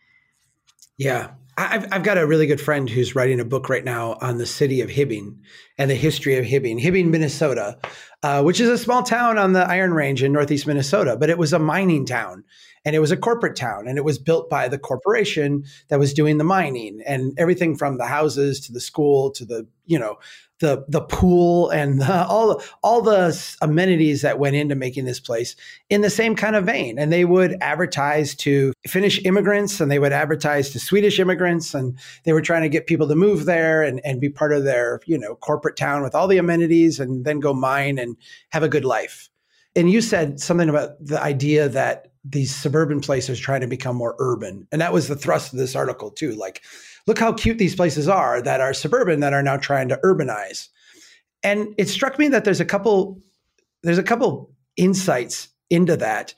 Yeah, 0.97 1.31
I've, 1.57 1.87
I've 1.91 2.03
got 2.03 2.19
a 2.19 2.27
really 2.27 2.45
good 2.45 2.61
friend 2.61 2.87
who's 2.87 3.15
writing 3.15 3.39
a 3.39 3.45
book 3.45 3.67
right 3.67 3.83
now 3.83 4.17
on 4.21 4.37
the 4.37 4.45
city 4.45 4.81
of 4.81 4.91
Hibbing 4.91 5.37
and 5.79 5.89
the 5.89 5.95
history 5.95 6.37
of 6.37 6.45
Hibbing, 6.45 6.79
Hibbing, 6.79 7.07
Minnesota, 7.07 7.79
uh, 8.21 8.43
which 8.43 8.59
is 8.59 8.69
a 8.69 8.77
small 8.77 9.01
town 9.01 9.39
on 9.39 9.53
the 9.53 9.67
Iron 9.67 9.93
Range 9.93 10.21
in 10.21 10.31
northeast 10.31 10.67
Minnesota, 10.67 11.17
but 11.19 11.31
it 11.31 11.37
was 11.39 11.53
a 11.53 11.59
mining 11.59 12.05
town 12.05 12.43
and 12.87 12.95
it 12.95 12.99
was 12.99 13.11
a 13.11 13.17
corporate 13.17 13.57
town 13.57 13.85
and 13.85 13.97
it 13.97 14.05
was 14.05 14.17
built 14.17 14.49
by 14.49 14.69
the 14.69 14.77
corporation 14.77 15.65
that 15.89 15.99
was 15.99 16.13
doing 16.13 16.37
the 16.37 16.45
mining 16.45 17.01
and 17.05 17.37
everything 17.37 17.75
from 17.75 17.97
the 17.97 18.05
houses 18.05 18.61
to 18.61 18.71
the 18.71 18.79
school 18.79 19.29
to 19.31 19.43
the, 19.43 19.67
you 19.85 19.99
know, 19.99 20.17
the 20.61 20.85
the 20.87 21.01
pool 21.01 21.69
and 21.69 21.99
the, 21.99 22.25
all 22.29 22.61
all 22.83 23.01
the 23.01 23.37
amenities 23.61 24.21
that 24.21 24.39
went 24.39 24.55
into 24.55 24.73
making 24.73 25.03
this 25.03 25.19
place 25.19 25.53
in 25.89 25.99
the 25.99 26.09
same 26.09 26.33
kind 26.33 26.55
of 26.55 26.65
vein. 26.65 26.97
And 26.97 27.11
they 27.11 27.25
would 27.25 27.57
advertise 27.59 28.33
to 28.35 28.71
Finnish 28.87 29.19
immigrants 29.25 29.81
and 29.81 29.91
they 29.91 29.99
would 29.99 30.13
advertise 30.13 30.69
to 30.69 30.79
Swedish 30.79 31.19
immigrants 31.19 31.73
and 31.73 31.99
they 32.23 32.31
were 32.31 32.41
trying 32.41 32.61
to 32.61 32.69
get 32.69 32.87
people 32.87 33.09
to 33.09 33.15
move 33.15 33.43
there 33.43 33.83
and, 33.83 33.99
and 34.05 34.21
be 34.21 34.29
part 34.29 34.53
of 34.53 34.63
their, 34.63 35.01
you 35.05 35.17
know, 35.17 35.35
corporate 35.35 35.75
town 35.75 36.03
with 36.03 36.15
all 36.15 36.29
the 36.29 36.37
amenities 36.37 37.01
and 37.01 37.25
then 37.25 37.41
go 37.41 37.53
mine 37.53 37.97
and 37.97 38.15
have 38.51 38.63
a 38.63 38.69
good 38.69 38.85
life. 38.85 39.29
And 39.75 39.91
you 39.91 40.01
said 40.01 40.39
something 40.39 40.69
about 40.69 40.91
the 41.05 41.21
idea 41.21 41.67
that 41.69 42.07
these 42.29 42.53
suburban 42.53 42.99
places 43.01 43.39
trying 43.39 43.61
to 43.61 43.67
become 43.67 43.95
more 43.95 44.15
urban. 44.19 44.67
And 44.71 44.81
that 44.81 44.93
was 44.93 45.07
the 45.07 45.15
thrust 45.15 45.53
of 45.53 45.59
this 45.59 45.75
article 45.75 46.11
too. 46.11 46.35
Like 46.35 46.63
look 47.05 47.19
how 47.19 47.33
cute 47.33 47.57
these 47.57 47.75
places 47.75 48.07
are 48.07 48.41
that 48.41 48.61
are 48.61 48.73
suburban 48.73 49.21
that 49.21 49.33
are 49.33 49.43
now 49.43 49.57
trying 49.57 49.89
to 49.89 49.99
urbanize. 50.03 50.67
And 51.43 51.73
it 51.77 51.89
struck 51.89 52.19
me 52.19 52.27
that 52.29 52.43
there's 52.43 52.59
a 52.59 52.65
couple 52.65 53.21
there's 53.83 53.97
a 53.97 54.03
couple 54.03 54.51
insights 54.75 55.49
into 55.69 55.97
that. 55.97 56.33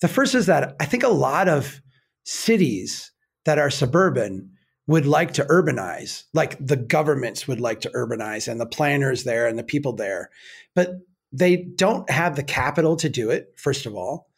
The 0.00 0.08
first 0.08 0.34
is 0.34 0.46
that 0.46 0.76
I 0.80 0.84
think 0.84 1.02
a 1.02 1.08
lot 1.08 1.48
of 1.48 1.80
cities 2.24 3.12
that 3.44 3.58
are 3.58 3.70
suburban 3.70 4.50
would 4.86 5.06
like 5.06 5.32
to 5.34 5.44
urbanize, 5.44 6.24
like 6.34 6.56
the 6.64 6.76
governments 6.76 7.46
would 7.46 7.60
like 7.60 7.80
to 7.80 7.90
urbanize 7.90 8.48
and 8.48 8.60
the 8.60 8.66
planners 8.66 9.24
there 9.24 9.46
and 9.46 9.58
the 9.58 9.64
people 9.64 9.94
there. 9.94 10.30
But 10.74 10.98
they 11.32 11.56
don't 11.56 12.08
have 12.10 12.36
the 12.36 12.42
capital 12.42 12.96
to 12.96 13.08
do 13.08 13.30
it, 13.30 13.54
first 13.56 13.86
of 13.86 13.94
all. 13.94 14.28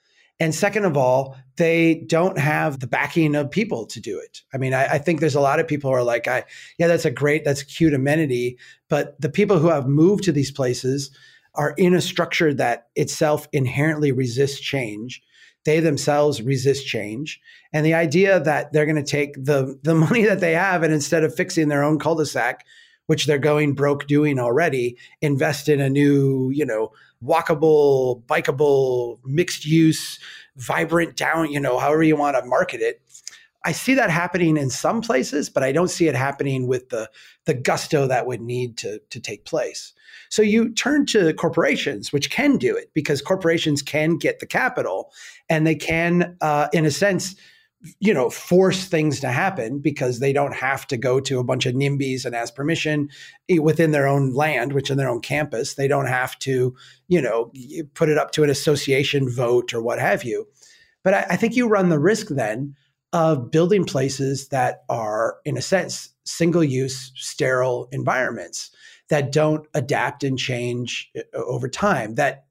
And 0.40 0.54
second 0.54 0.84
of 0.84 0.96
all, 0.96 1.36
they 1.56 2.04
don't 2.06 2.38
have 2.38 2.80
the 2.80 2.86
backing 2.86 3.36
of 3.36 3.50
people 3.50 3.86
to 3.86 4.00
do 4.00 4.18
it. 4.18 4.42
I 4.52 4.58
mean, 4.58 4.74
I, 4.74 4.94
I, 4.94 4.98
think 4.98 5.20
there's 5.20 5.36
a 5.36 5.40
lot 5.40 5.60
of 5.60 5.68
people 5.68 5.90
who 5.90 5.96
are 5.96 6.02
like, 6.02 6.26
I, 6.26 6.44
yeah, 6.78 6.88
that's 6.88 7.04
a 7.04 7.10
great, 7.10 7.44
that's 7.44 7.62
a 7.62 7.66
cute 7.66 7.94
amenity. 7.94 8.58
But 8.88 9.20
the 9.20 9.28
people 9.28 9.58
who 9.58 9.68
have 9.68 9.86
moved 9.86 10.24
to 10.24 10.32
these 10.32 10.50
places 10.50 11.16
are 11.54 11.74
in 11.76 11.94
a 11.94 12.00
structure 12.00 12.52
that 12.54 12.88
itself 12.96 13.46
inherently 13.52 14.10
resists 14.10 14.58
change. 14.58 15.22
They 15.64 15.78
themselves 15.78 16.42
resist 16.42 16.86
change. 16.86 17.40
And 17.72 17.86
the 17.86 17.94
idea 17.94 18.40
that 18.40 18.72
they're 18.72 18.86
going 18.86 18.96
to 18.96 19.02
take 19.02 19.34
the, 19.34 19.78
the 19.82 19.94
money 19.94 20.24
that 20.24 20.40
they 20.40 20.54
have 20.54 20.82
and 20.82 20.92
instead 20.92 21.22
of 21.22 21.34
fixing 21.34 21.68
their 21.68 21.84
own 21.84 22.00
cul-de-sac, 22.00 22.66
which 23.06 23.26
they're 23.26 23.38
going 23.38 23.74
broke 23.74 24.06
doing 24.06 24.38
already, 24.38 24.96
invest 25.20 25.68
in 25.68 25.80
a 25.80 25.90
new, 25.90 26.50
you 26.50 26.64
know, 26.64 26.90
walkable, 27.24 28.22
bikeable, 28.24 29.18
mixed 29.24 29.64
use, 29.64 30.18
vibrant 30.56 31.16
down, 31.16 31.50
you 31.50 31.60
know, 31.60 31.78
however 31.78 32.02
you 32.02 32.16
want 32.16 32.36
to 32.36 32.44
market 32.44 32.80
it. 32.80 33.00
I 33.66 33.72
see 33.72 33.94
that 33.94 34.10
happening 34.10 34.58
in 34.58 34.68
some 34.68 35.00
places, 35.00 35.48
but 35.48 35.62
I 35.62 35.72
don't 35.72 35.88
see 35.88 36.06
it 36.06 36.14
happening 36.14 36.66
with 36.66 36.90
the 36.90 37.10
the 37.46 37.54
gusto 37.54 38.06
that 38.06 38.26
would 38.26 38.42
need 38.42 38.76
to 38.78 39.00
to 39.10 39.20
take 39.20 39.44
place. 39.46 39.94
So 40.28 40.42
you 40.42 40.70
turn 40.70 41.06
to 41.06 41.32
corporations, 41.34 42.12
which 42.12 42.30
can 42.30 42.56
do 42.56 42.76
it 42.76 42.90
because 42.92 43.22
corporations 43.22 43.82
can 43.82 44.16
get 44.16 44.40
the 44.40 44.46
capital 44.46 45.12
and 45.48 45.66
they 45.66 45.74
can, 45.74 46.36
uh, 46.40 46.68
in 46.72 46.84
a 46.84 46.90
sense, 46.90 47.36
you 48.00 48.14
know, 48.14 48.30
force 48.30 48.86
things 48.86 49.20
to 49.20 49.28
happen 49.28 49.78
because 49.78 50.18
they 50.18 50.32
don't 50.32 50.54
have 50.54 50.86
to 50.86 50.96
go 50.96 51.20
to 51.20 51.38
a 51.38 51.44
bunch 51.44 51.66
of 51.66 51.74
NIMBYs 51.74 52.24
and 52.24 52.34
ask 52.34 52.54
permission 52.54 53.08
within 53.60 53.90
their 53.90 54.06
own 54.06 54.32
land, 54.32 54.72
which 54.72 54.90
in 54.90 54.96
their 54.96 55.08
own 55.08 55.20
campus. 55.20 55.74
They 55.74 55.88
don't 55.88 56.06
have 56.06 56.38
to, 56.40 56.74
you 57.08 57.20
know, 57.20 57.52
put 57.94 58.08
it 58.08 58.18
up 58.18 58.30
to 58.32 58.42
an 58.42 58.50
association 58.50 59.28
vote 59.28 59.74
or 59.74 59.82
what 59.82 59.98
have 59.98 60.24
you. 60.24 60.46
But 61.02 61.14
I, 61.14 61.26
I 61.30 61.36
think 61.36 61.56
you 61.56 61.68
run 61.68 61.90
the 61.90 61.98
risk 61.98 62.28
then 62.28 62.74
of 63.12 63.50
building 63.50 63.84
places 63.84 64.48
that 64.48 64.84
are, 64.88 65.36
in 65.44 65.56
a 65.56 65.62
sense, 65.62 66.10
single 66.24 66.64
use, 66.64 67.12
sterile 67.14 67.88
environments 67.92 68.70
that 69.08 69.30
don't 69.30 69.66
adapt 69.74 70.24
and 70.24 70.38
change 70.38 71.10
uh, 71.16 71.38
over 71.38 71.68
time, 71.68 72.14
that 72.14 72.43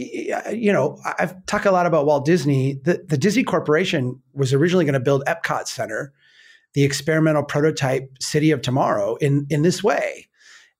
Uh, 0.00 0.50
you 0.50 0.72
know, 0.72 0.98
I've 1.18 1.46
talked 1.46 1.66
a 1.66 1.70
lot 1.70 1.86
about 1.86 2.06
Walt 2.06 2.24
Disney. 2.24 2.80
The, 2.82 3.04
the 3.06 3.16
Disney 3.16 3.44
Corporation 3.44 4.20
was 4.32 4.52
originally 4.52 4.84
going 4.84 4.94
to 4.94 5.00
build 5.00 5.22
Epcot 5.26 5.68
Center, 5.68 6.12
the 6.72 6.82
experimental 6.82 7.44
prototype 7.44 8.10
city 8.20 8.50
of 8.50 8.60
tomorrow, 8.60 9.14
in 9.16 9.46
in 9.50 9.62
this 9.62 9.84
way, 9.84 10.28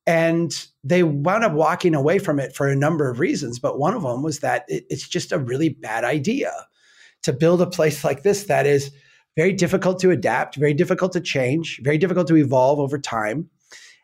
and 0.05 0.66
they 0.83 1.05
wound 1.05 1.44
up 1.44 1.53
walking 1.53 1.94
away 1.94 2.18
from 2.18 2.40
it 2.40 2.57
for 2.57 2.66
a 2.66 2.74
number 2.74 3.09
of 3.09 3.20
reasons. 3.20 3.61
But 3.61 3.79
one 3.79 3.94
of 3.94 4.03
them 4.03 4.24
was 4.24 4.40
that 4.40 4.64
it, 4.66 4.85
it's 4.90 5.09
just 5.09 5.31
a 5.31 5.38
really 5.38 5.68
bad 5.68 6.03
idea 6.03 6.53
to 7.22 7.33
build 7.33 7.62
a 7.62 7.66
place 7.66 8.03
like 8.03 8.24
this 8.24 8.44
that 8.44 8.66
is 8.66 8.90
very 9.37 9.53
difficult 9.53 10.00
to 10.00 10.11
adapt, 10.11 10.57
very 10.57 10.74
difficult 10.74 11.12
to 11.12 11.20
change, 11.20 11.81
very 11.85 11.98
difficult 11.98 12.27
to 12.29 12.37
evolve 12.37 12.81
over 12.81 12.98
time, 12.98 13.48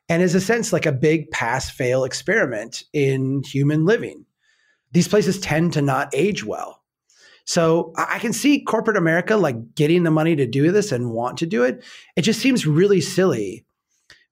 and 0.08 0.22
is 0.22 0.36
a 0.36 0.40
sense 0.40 0.72
like 0.72 0.86
a 0.86 0.92
big 0.92 1.28
pass 1.32 1.68
fail 1.68 2.04
experiment 2.04 2.84
in 2.92 3.42
human 3.42 3.84
living 3.84 4.24
these 4.92 5.08
places 5.08 5.38
tend 5.38 5.72
to 5.74 5.82
not 5.82 6.10
age 6.14 6.44
well. 6.44 6.80
So 7.44 7.92
I 7.96 8.18
can 8.18 8.32
see 8.32 8.60
corporate 8.62 8.96
America 8.96 9.36
like 9.36 9.74
getting 9.74 10.04
the 10.04 10.10
money 10.10 10.36
to 10.36 10.46
do 10.46 10.70
this 10.70 10.92
and 10.92 11.10
want 11.10 11.38
to 11.38 11.46
do 11.46 11.64
it. 11.64 11.82
It 12.16 12.22
just 12.22 12.40
seems 12.40 12.66
really 12.66 13.00
silly 13.00 13.64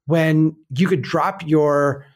when 0.06 0.54
you 0.76 0.86
could 0.86 1.02
drop 1.02 1.46
your, 1.46 2.06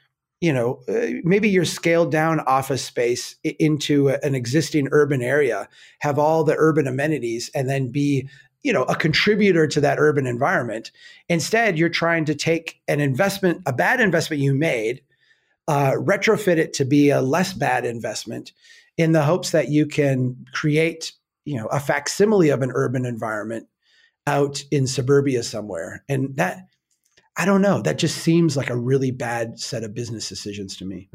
you 0.41 0.53
know, 0.53 0.81
uh, 0.89 1.21
maybe 1.25 1.49
your 1.49 1.65
scaled 1.65 2.13
down 2.13 2.41
office 2.41 2.85
space 2.85 3.37
into 3.43 4.11
an 4.11 4.35
existing 4.35 4.89
urban 4.93 5.23
area, 5.23 5.69
have 6.01 6.19
all 6.19 6.45
the 6.45 6.55
urban 6.57 6.87
amenities, 6.87 7.51
and 7.55 7.69
then 7.69 7.91
be 7.91 8.29
you 8.63 8.73
know 8.73 8.85
a 8.85 8.95
contributor 8.95 9.67
to 9.67 9.81
that 9.81 9.99
urban 9.99 10.25
environment 10.25 10.93
instead 11.29 11.77
you're 11.77 11.89
trying 11.89 12.25
to 12.25 12.33
take 12.33 12.81
an 12.87 13.01
investment 13.01 13.61
a 13.67 13.73
bad 13.73 14.01
investment 14.01 14.41
you 14.41 14.55
made 14.55 15.03
uh, 15.69 15.93
retrofit 15.93 16.59
it 16.59 16.73
to 16.75 16.85
be 16.85 17.11
a 17.11 17.21
less 17.21 17.53
bad 17.53 17.85
investment 17.85 18.53
in 18.97 19.13
the 19.13 19.23
hopes 19.23 19.51
that 19.51 19.69
you 19.69 19.87
can 19.87 20.45
create 20.53 21.13
you 21.45 21.57
know 21.57 21.67
a 21.67 21.81
facsimile 21.81 22.51
of 22.51 22.63
an 22.63 22.71
urban 22.75 23.05
environment 23.05 23.67
out 24.27 24.63
in 24.71 24.87
suburbia 24.87 25.43
somewhere. 25.43 26.05
And 26.09 26.37
that 26.37 26.67
i 27.37 27.45
don't 27.45 27.63
know 27.63 27.81
that 27.83 27.99
just 27.99 28.19
seems 28.19 28.57
like 28.57 28.71
a 28.71 28.77
really 28.77 29.11
bad 29.11 29.59
set 29.59 29.85
of 29.85 29.95
business 29.95 30.29
decisions 30.29 30.77
to 30.77 30.85
me. 30.85 31.09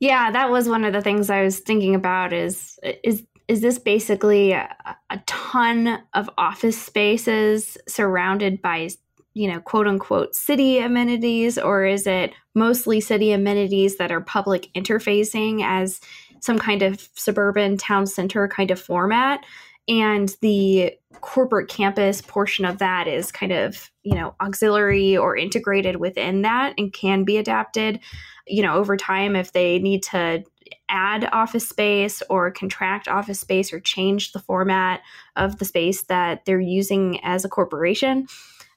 Yeah 0.00 0.30
that 0.30 0.50
was 0.50 0.68
one 0.68 0.84
of 0.84 0.92
the 0.92 1.02
things 1.02 1.30
i 1.30 1.42
was 1.42 1.60
thinking 1.60 1.94
about 1.94 2.32
is 2.32 2.78
is 3.04 3.22
is 3.48 3.60
this 3.60 3.78
basically 3.78 4.50
a, 4.50 4.68
a 5.10 5.18
ton 5.26 6.02
of 6.14 6.28
office 6.36 6.80
spaces 6.80 7.78
surrounded 7.86 8.60
by 8.60 8.88
you 9.36 9.52
know, 9.52 9.60
quote 9.60 9.86
unquote 9.86 10.34
city 10.34 10.78
amenities, 10.78 11.58
or 11.58 11.84
is 11.84 12.06
it 12.06 12.32
mostly 12.56 13.00
city 13.00 13.30
amenities 13.30 13.98
that 13.98 14.10
are 14.10 14.20
public 14.20 14.68
interfacing 14.74 15.62
as 15.62 16.00
some 16.40 16.58
kind 16.58 16.82
of 16.82 17.08
suburban 17.14 17.76
town 17.76 18.06
center 18.06 18.48
kind 18.48 18.72
of 18.72 18.80
format? 18.80 19.44
and 19.88 20.36
the 20.40 20.92
corporate 21.20 21.68
campus 21.68 22.20
portion 22.20 22.64
of 22.64 22.78
that 22.78 23.06
is 23.06 23.32
kind 23.32 23.52
of 23.52 23.90
you 24.02 24.14
know 24.14 24.34
auxiliary 24.40 25.16
or 25.16 25.36
integrated 25.36 25.96
within 25.96 26.42
that 26.42 26.74
and 26.78 26.92
can 26.92 27.24
be 27.24 27.36
adapted 27.36 28.00
you 28.46 28.62
know 28.62 28.74
over 28.74 28.96
time 28.96 29.36
if 29.36 29.52
they 29.52 29.78
need 29.78 30.02
to 30.02 30.42
add 30.88 31.28
office 31.32 31.68
space 31.68 32.22
or 32.28 32.50
contract 32.50 33.08
office 33.08 33.40
space 33.40 33.72
or 33.72 33.80
change 33.80 34.32
the 34.32 34.38
format 34.40 35.00
of 35.36 35.58
the 35.58 35.64
space 35.64 36.02
that 36.04 36.44
they're 36.44 36.60
using 36.60 37.20
as 37.24 37.44
a 37.44 37.48
corporation 37.48 38.26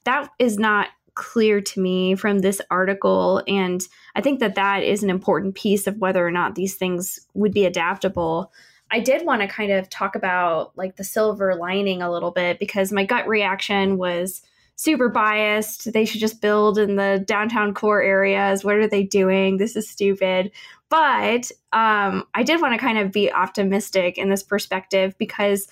that 0.05 0.29
is 0.39 0.57
not 0.57 0.89
clear 1.19 1.61
to 1.61 1.81
me 1.81 2.15
from 2.15 2.39
this 2.39 2.61
article 2.71 3.43
and 3.47 3.87
i 4.15 4.21
think 4.21 4.39
that 4.39 4.55
that 4.55 4.81
is 4.81 5.03
an 5.03 5.09
important 5.09 5.53
piece 5.53 5.85
of 5.85 5.97
whether 5.97 6.25
or 6.25 6.31
not 6.31 6.55
these 6.55 6.75
things 6.75 7.19
would 7.33 7.53
be 7.53 7.65
adaptable 7.65 8.51
I 8.91 8.99
did 8.99 9.25
want 9.25 9.41
to 9.41 9.47
kind 9.47 9.71
of 9.71 9.89
talk 9.89 10.15
about 10.15 10.75
like 10.75 10.95
the 10.95 11.03
silver 11.03 11.55
lining 11.55 12.01
a 12.01 12.11
little 12.11 12.31
bit 12.31 12.57
because 12.57 12.91
my 12.91 13.05
gut 13.05 13.27
reaction 13.27 13.97
was 13.97 14.41
super 14.77 15.09
biased. 15.09 15.91
They 15.91 16.05
should 16.05 16.21
just 16.21 16.41
build 16.41 16.77
in 16.77 16.95
the 16.95 17.23
downtown 17.27 17.73
core 17.73 18.01
areas. 18.01 18.63
What 18.63 18.75
are 18.75 18.87
they 18.87 19.03
doing? 19.03 19.57
This 19.57 19.75
is 19.75 19.89
stupid. 19.89 20.51
But 20.89 21.51
um, 21.71 22.25
I 22.33 22.43
did 22.43 22.61
want 22.61 22.73
to 22.73 22.79
kind 22.79 22.97
of 22.97 23.11
be 23.11 23.31
optimistic 23.31 24.17
in 24.17 24.29
this 24.29 24.41
perspective 24.41 25.15
because 25.19 25.67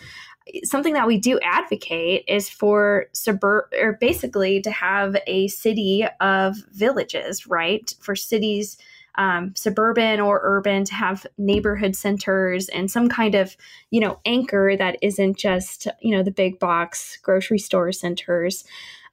something 0.63 0.93
that 0.93 1.07
we 1.07 1.17
do 1.17 1.39
advocate 1.43 2.23
is 2.27 2.49
for 2.49 3.07
suburb 3.13 3.65
or 3.79 3.93
basically 3.93 4.61
to 4.61 4.71
have 4.71 5.15
a 5.27 5.47
city 5.47 6.05
of 6.19 6.55
villages, 6.71 7.47
right? 7.47 7.93
For 7.99 8.15
cities 8.15 8.77
um, 9.17 9.53
suburban 9.55 10.19
or 10.19 10.41
urban 10.43 10.85
to 10.85 10.93
have 10.93 11.25
neighborhood 11.37 11.95
centers 11.95 12.69
and 12.69 12.89
some 12.89 13.09
kind 13.09 13.35
of 13.35 13.57
you 13.89 13.99
know 13.99 14.19
anchor 14.25 14.75
that 14.77 14.97
isn't 15.01 15.37
just 15.37 15.87
you 16.01 16.15
know 16.15 16.23
the 16.23 16.31
big 16.31 16.59
box 16.59 17.17
grocery 17.23 17.57
store 17.57 17.91
centers 17.91 18.63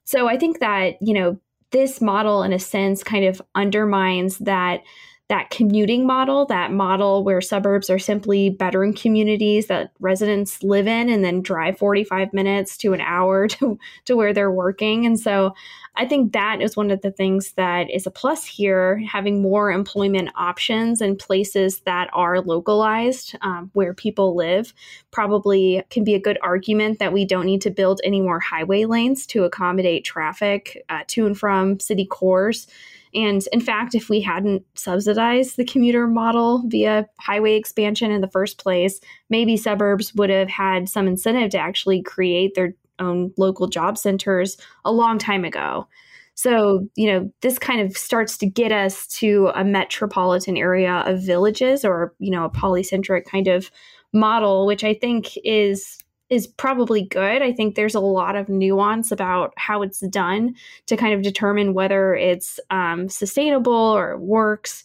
so 0.03 0.27
i 0.27 0.37
think 0.37 0.59
that 0.59 0.95
you 1.01 1.13
know 1.13 1.39
this 1.71 2.01
model 2.01 2.43
in 2.43 2.53
a 2.53 2.59
sense 2.59 3.03
kind 3.03 3.25
of 3.25 3.41
undermines 3.55 4.37
that 4.37 4.81
that 5.27 5.49
commuting 5.49 6.05
model, 6.05 6.45
that 6.45 6.71
model 6.71 7.23
where 7.23 7.41
suburbs 7.41 7.89
are 7.89 7.97
simply 7.97 8.51
bedroom 8.51 8.93
communities 8.93 9.65
that 9.67 9.91
residents 9.99 10.61
live 10.61 10.85
in 10.85 11.09
and 11.09 11.23
then 11.23 11.41
drive 11.41 11.79
45 11.79 12.31
minutes 12.31 12.77
to 12.77 12.93
an 12.93 13.01
hour 13.01 13.47
to, 13.49 13.79
to 14.05 14.15
where 14.15 14.33
they're 14.33 14.51
working. 14.51 15.05
And 15.05 15.19
so 15.19 15.55
I 15.95 16.05
think 16.05 16.33
that 16.33 16.61
is 16.61 16.75
one 16.75 16.91
of 16.91 17.01
the 17.01 17.11
things 17.11 17.53
that 17.53 17.89
is 17.89 18.05
a 18.05 18.11
plus 18.11 18.45
here, 18.45 19.01
having 19.09 19.41
more 19.41 19.71
employment 19.71 20.29
options 20.35 21.01
and 21.01 21.17
places 21.17 21.79
that 21.81 22.09
are 22.13 22.41
localized 22.41 23.35
um, 23.41 23.71
where 23.73 23.93
people 23.93 24.35
live. 24.35 24.73
Probably 25.11 25.81
can 25.89 26.03
be 26.03 26.13
a 26.13 26.19
good 26.19 26.37
argument 26.43 26.99
that 26.99 27.13
we 27.13 27.25
don't 27.25 27.45
need 27.45 27.61
to 27.61 27.71
build 27.71 28.01
any 28.03 28.21
more 28.21 28.39
highway 28.39 28.85
lanes 28.85 29.25
to 29.27 29.45
accommodate 29.45 30.03
traffic 30.03 30.83
uh, 30.89 31.03
to 31.07 31.25
and 31.25 31.37
from 31.37 31.79
city 31.79 32.05
cores. 32.05 32.67
And 33.15 33.47
in 33.53 33.61
fact, 33.61 33.95
if 33.95 34.09
we 34.09 34.19
hadn't 34.21 34.65
subsidized 34.75 35.55
the 35.55 35.65
commuter 35.65 36.05
model 36.05 36.63
via 36.67 37.07
highway 37.19 37.55
expansion 37.55 38.11
in 38.11 38.21
the 38.21 38.29
first 38.29 38.57
place, 38.57 38.99
maybe 39.29 39.55
suburbs 39.55 40.13
would 40.15 40.29
have 40.29 40.49
had 40.49 40.89
some 40.89 41.07
incentive 41.07 41.51
to 41.51 41.57
actually 41.57 42.01
create 42.03 42.55
their 42.55 42.75
own 42.99 43.31
local 43.37 43.67
job 43.67 43.97
centers 43.97 44.57
a 44.83 44.91
long 44.91 45.17
time 45.17 45.45
ago. 45.45 45.87
So, 46.35 46.89
you 46.95 47.07
know, 47.07 47.31
this 47.41 47.57
kind 47.57 47.79
of 47.79 47.95
starts 47.95 48.37
to 48.39 48.45
get 48.45 48.73
us 48.73 49.07
to 49.19 49.51
a 49.55 49.63
metropolitan 49.63 50.57
area 50.57 51.03
of 51.05 51.21
villages 51.21 51.85
or, 51.85 52.13
you 52.19 52.29
know, 52.29 52.43
a 52.43 52.49
polycentric 52.49 53.23
kind 53.25 53.47
of 53.47 53.71
model, 54.11 54.65
which 54.65 54.83
I 54.83 54.93
think 54.93 55.37
is 55.45 55.97
is 56.29 56.47
probably 56.47 57.03
good. 57.03 57.41
I 57.41 57.51
think 57.51 57.75
there's 57.75 57.95
a 57.95 57.99
lot 57.99 58.35
of 58.35 58.49
nuance 58.49 59.11
about 59.11 59.53
how 59.57 59.81
it's 59.81 59.99
done 60.07 60.55
to 60.87 60.97
kind 60.97 61.13
of 61.13 61.21
determine 61.21 61.73
whether 61.73 62.15
it's 62.15 62.59
um, 62.71 63.09
sustainable 63.09 63.73
or 63.73 64.17
works. 64.17 64.83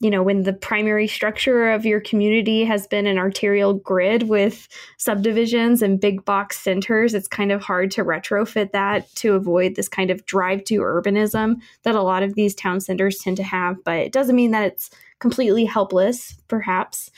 You 0.00 0.10
know, 0.10 0.22
when 0.22 0.44
the 0.44 0.52
primary 0.52 1.08
structure 1.08 1.70
of 1.70 1.84
your 1.84 2.00
community 2.00 2.64
has 2.64 2.86
been 2.86 3.06
an 3.06 3.18
arterial 3.18 3.74
grid 3.74 4.28
with 4.28 4.68
subdivisions 4.96 5.82
and 5.82 6.00
big 6.00 6.24
box 6.24 6.60
centers, 6.60 7.14
it's 7.14 7.26
kind 7.26 7.50
of 7.50 7.60
hard 7.60 7.90
to 7.92 8.04
retrofit 8.04 8.70
that 8.70 9.12
to 9.16 9.34
avoid 9.34 9.74
this 9.74 9.88
kind 9.88 10.10
of 10.10 10.24
drive 10.24 10.62
to 10.64 10.78
urbanism 10.78 11.56
that 11.82 11.96
a 11.96 12.02
lot 12.02 12.22
of 12.22 12.34
these 12.34 12.54
town 12.54 12.80
centers 12.80 13.18
tend 13.18 13.36
to 13.38 13.42
have. 13.42 13.82
But 13.82 13.98
it 13.98 14.12
doesn't 14.12 14.36
mean 14.36 14.52
that 14.52 14.66
it's 14.66 14.90
completely 15.18 15.64
helpless, 15.64 16.36
perhaps. 16.46 17.10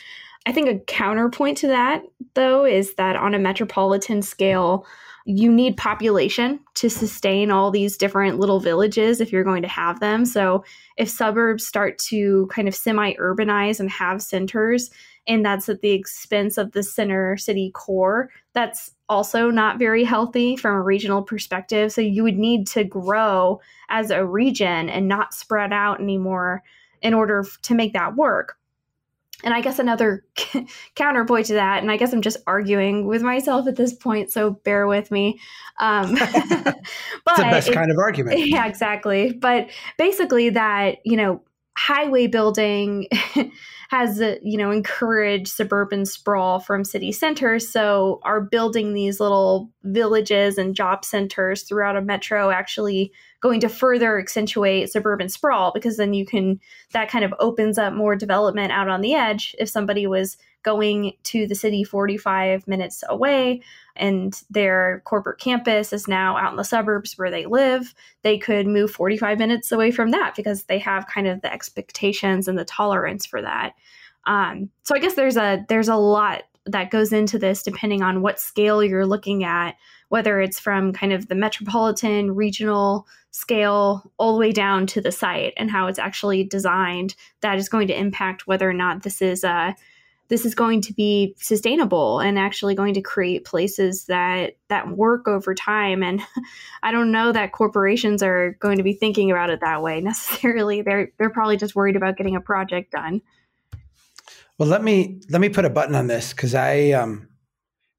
I 0.47 0.53
think 0.53 0.69
a 0.69 0.79
counterpoint 0.87 1.59
to 1.59 1.67
that, 1.69 2.03
though, 2.35 2.65
is 2.65 2.95
that 2.95 3.17
on 3.17 3.35
a 3.35 3.39
metropolitan 3.39 4.23
scale, 4.23 4.87
you 5.27 5.53
need 5.53 5.77
population 5.77 6.61
to 6.75 6.89
sustain 6.89 7.51
all 7.51 7.71
these 7.71 7.99
different 7.99 8.39
little 8.39 8.59
villages 8.59 9.21
if 9.21 9.31
you're 9.31 9.45
going 9.45 9.63
to 9.63 9.69
have 9.69 10.01
them. 10.01 10.25
So, 10.25 10.65
if 10.97 11.11
suburbs 11.11 11.67
start 11.67 11.99
to 11.99 12.49
kind 12.51 12.69
of 12.69 12.75
semi 12.75 13.15
urbanize 13.15 13.81
and 13.81 13.91
have 13.91 14.23
centers, 14.23 14.91
and 15.27 15.45
that's 15.45 15.69
at 15.69 15.83
the 15.83 15.93
expense 15.93 16.57
of 16.57 16.73
the 16.73 16.83
center 16.83 17.37
city 17.37 17.71
core, 17.75 18.31
that's 18.55 18.93
also 19.11 19.51
not 19.51 19.79
very 19.79 20.05
healthy 20.05 20.57
from 20.57 20.75
a 20.75 20.83
regional 20.83 21.23
perspective. 21.23 21.93
So, 21.93 22.01
you 22.01 22.23
would 22.23 22.39
need 22.39 22.67
to 22.69 22.83
grow 22.83 23.61
as 23.91 24.11
a 24.11 24.25
region 24.25 24.89
and 24.89 25.07
not 25.07 25.35
spread 25.35 25.73
out 25.73 26.01
anymore 26.01 26.63
in 27.03 27.13
order 27.13 27.45
to 27.63 27.75
make 27.75 27.93
that 27.93 28.17
work. 28.17 28.57
And 29.45 29.55
I 29.55 29.61
guess 29.61 29.79
another 29.79 30.25
counterpoint 30.95 31.47
to 31.47 31.55
that, 31.55 31.83
and 31.83 31.91
I 31.91 31.97
guess 31.97 32.13
I'm 32.13 32.23
just 32.23 32.39
arguing 32.47 33.07
with 33.07 33.23
myself 33.23 33.67
at 33.67 33.77
this 33.77 33.93
point, 33.93 34.31
so 34.31 34.51
bear 34.51 34.87
with 34.87 35.11
me. 35.11 35.41
Um, 35.79 36.15
but 36.15 36.23
it's 36.35 37.37
the 37.37 37.43
best 37.43 37.69
it, 37.69 37.75
kind 37.75 37.91
of 37.91 37.99
argument. 37.99 38.47
Yeah, 38.47 38.67
exactly. 38.67 39.33
But 39.33 39.71
basically, 39.99 40.51
that 40.51 40.99
you 41.05 41.17
know, 41.17 41.43
highway 41.77 42.27
building 42.27 43.07
has 43.91 44.21
uh, 44.21 44.37
you 44.41 44.57
know 44.57 44.71
encouraged 44.71 45.49
suburban 45.49 46.07
sprawl 46.07 46.61
from 46.61 46.85
city 46.85 47.11
centers 47.11 47.69
so 47.69 48.21
are 48.23 48.41
building 48.41 48.93
these 48.95 49.19
little 49.19 49.69
villages 49.83 50.59
and 50.59 50.77
job 50.77 51.05
centers 51.05 51.65
throughout 51.65 51.97
a 51.97 52.01
metro 52.01 52.51
actually 52.51 53.13
going 53.41 53.59
to 53.59 53.69
further 53.69 54.17
accentuate 54.17 54.89
suburban 54.89 55.29
sprawl 55.29 55.73
because 55.75 55.97
then 55.97 56.15
you 56.15 56.25
can 56.25 56.61
that 56.93 57.11
kind 57.11 57.25
of 57.25 57.35
opens 57.41 57.79
up 57.79 57.93
more 57.93 58.15
development 58.15 58.71
out 58.71 58.89
on 58.89 59.01
the 59.01 59.15
edge 59.15 59.57
if 59.59 59.69
somebody 59.69 60.07
was 60.07 60.37
going 60.63 61.13
to 61.25 61.47
the 61.47 61.55
city 61.55 61.85
45 61.85 62.67
minutes 62.69 63.03
away 63.09 63.63
and 63.97 64.43
their 64.51 65.03
corporate 65.05 65.41
campus 65.41 65.93
is 65.93 66.09
now 66.09 66.37
out 66.37 66.51
in 66.51 66.57
the 66.57 66.65
suburbs 66.65 67.17
where 67.17 67.31
they 67.31 67.47
live, 67.47 67.95
they 68.23 68.39
could 68.39 68.67
move 68.67 68.91
45 68.91 69.39
minutes 69.39 69.73
away 69.73 69.91
from 69.91 70.11
that 70.11 70.35
because 70.35 70.65
they 70.65 70.79
have 70.79 71.07
kind 71.07 71.27
of 71.27 71.41
the 71.43 71.53
expectations 71.53 72.49
and 72.49 72.59
the 72.59 72.65
tolerance 72.65 73.27
for 73.27 73.43
that. 73.43 73.75
Um, 74.27 74.71
so 74.83 74.95
I 74.95 74.99
guess 74.99 75.15
there's 75.15 75.37
a 75.37 75.65
there's 75.69 75.89
a 75.89 75.97
lot 75.97 76.43
that 76.67 76.91
goes 76.91 77.13
into 77.13 77.39
this 77.39 77.63
depending 77.63 78.03
on 78.03 78.23
what 78.23 78.39
scale 78.39 78.85
you're 78.85 79.07
looking 79.07 79.45
at, 79.45 79.77
whether 80.09 80.41
it's 80.41 80.61
from 80.61 80.93
kind 80.93 81.13
of 81.13 81.29
the 81.29 81.35
metropolitan, 81.35 82.35
regional 82.35 83.07
scale, 83.31 84.11
all 84.19 84.35
the 84.35 84.41
way 84.41 84.53
down 84.53 84.87
to 84.87 85.01
the 85.01 85.13
site 85.13 85.55
and 85.57 85.71
how 85.71 85.87
it's 85.87 85.99
actually 85.99 86.45
designed. 86.45 87.15
That 87.41 87.59
is 87.59 87.69
going 87.69 87.89
to 87.89 87.99
impact 87.99 88.47
whether 88.47 88.69
or 88.69 88.75
not 88.75 89.03
this 89.03 89.23
is 89.23 89.45
a 89.45 89.75
this 90.31 90.47
is 90.47 90.55
going 90.55 90.81
to 90.81 90.95
be 90.95 91.35
sustainable 91.39 92.21
and 92.21 92.39
actually 92.39 92.75
going 92.75 92.95
to 92.95 93.03
create 93.03 93.45
places 93.45 94.05
that 94.07 94.57
that 94.69 94.89
work 94.89 95.29
over 95.29 95.55
time. 95.55 96.03
And 96.03 96.23
i 96.83 96.91
don't 96.91 97.13
know 97.13 97.33
that 97.33 97.53
corporations 97.53 98.23
are 98.23 98.57
going 98.61 98.79
to 98.79 98.83
be 98.83 98.95
thinking 98.95 99.31
about 99.31 99.51
it 99.51 99.61
that 99.61 99.83
way 99.83 100.01
necessarily. 100.11 100.81
They're 100.81 101.11
they're 101.19 101.31
probably 101.31 101.59
just 101.59 101.77
worried 101.77 101.97
about 101.97 102.17
getting 102.17 102.37
a 102.37 102.41
project 102.41 102.93
done. 102.93 103.21
Well 104.57 104.69
let 104.69 104.83
me 104.83 105.21
let 105.29 105.41
me 105.41 105.49
put 105.49 105.65
a 105.65 105.71
button 105.71 105.95
on 105.95 106.07
this 106.07 106.33
because 106.33 106.55
i 106.55 106.93
um 106.93 107.29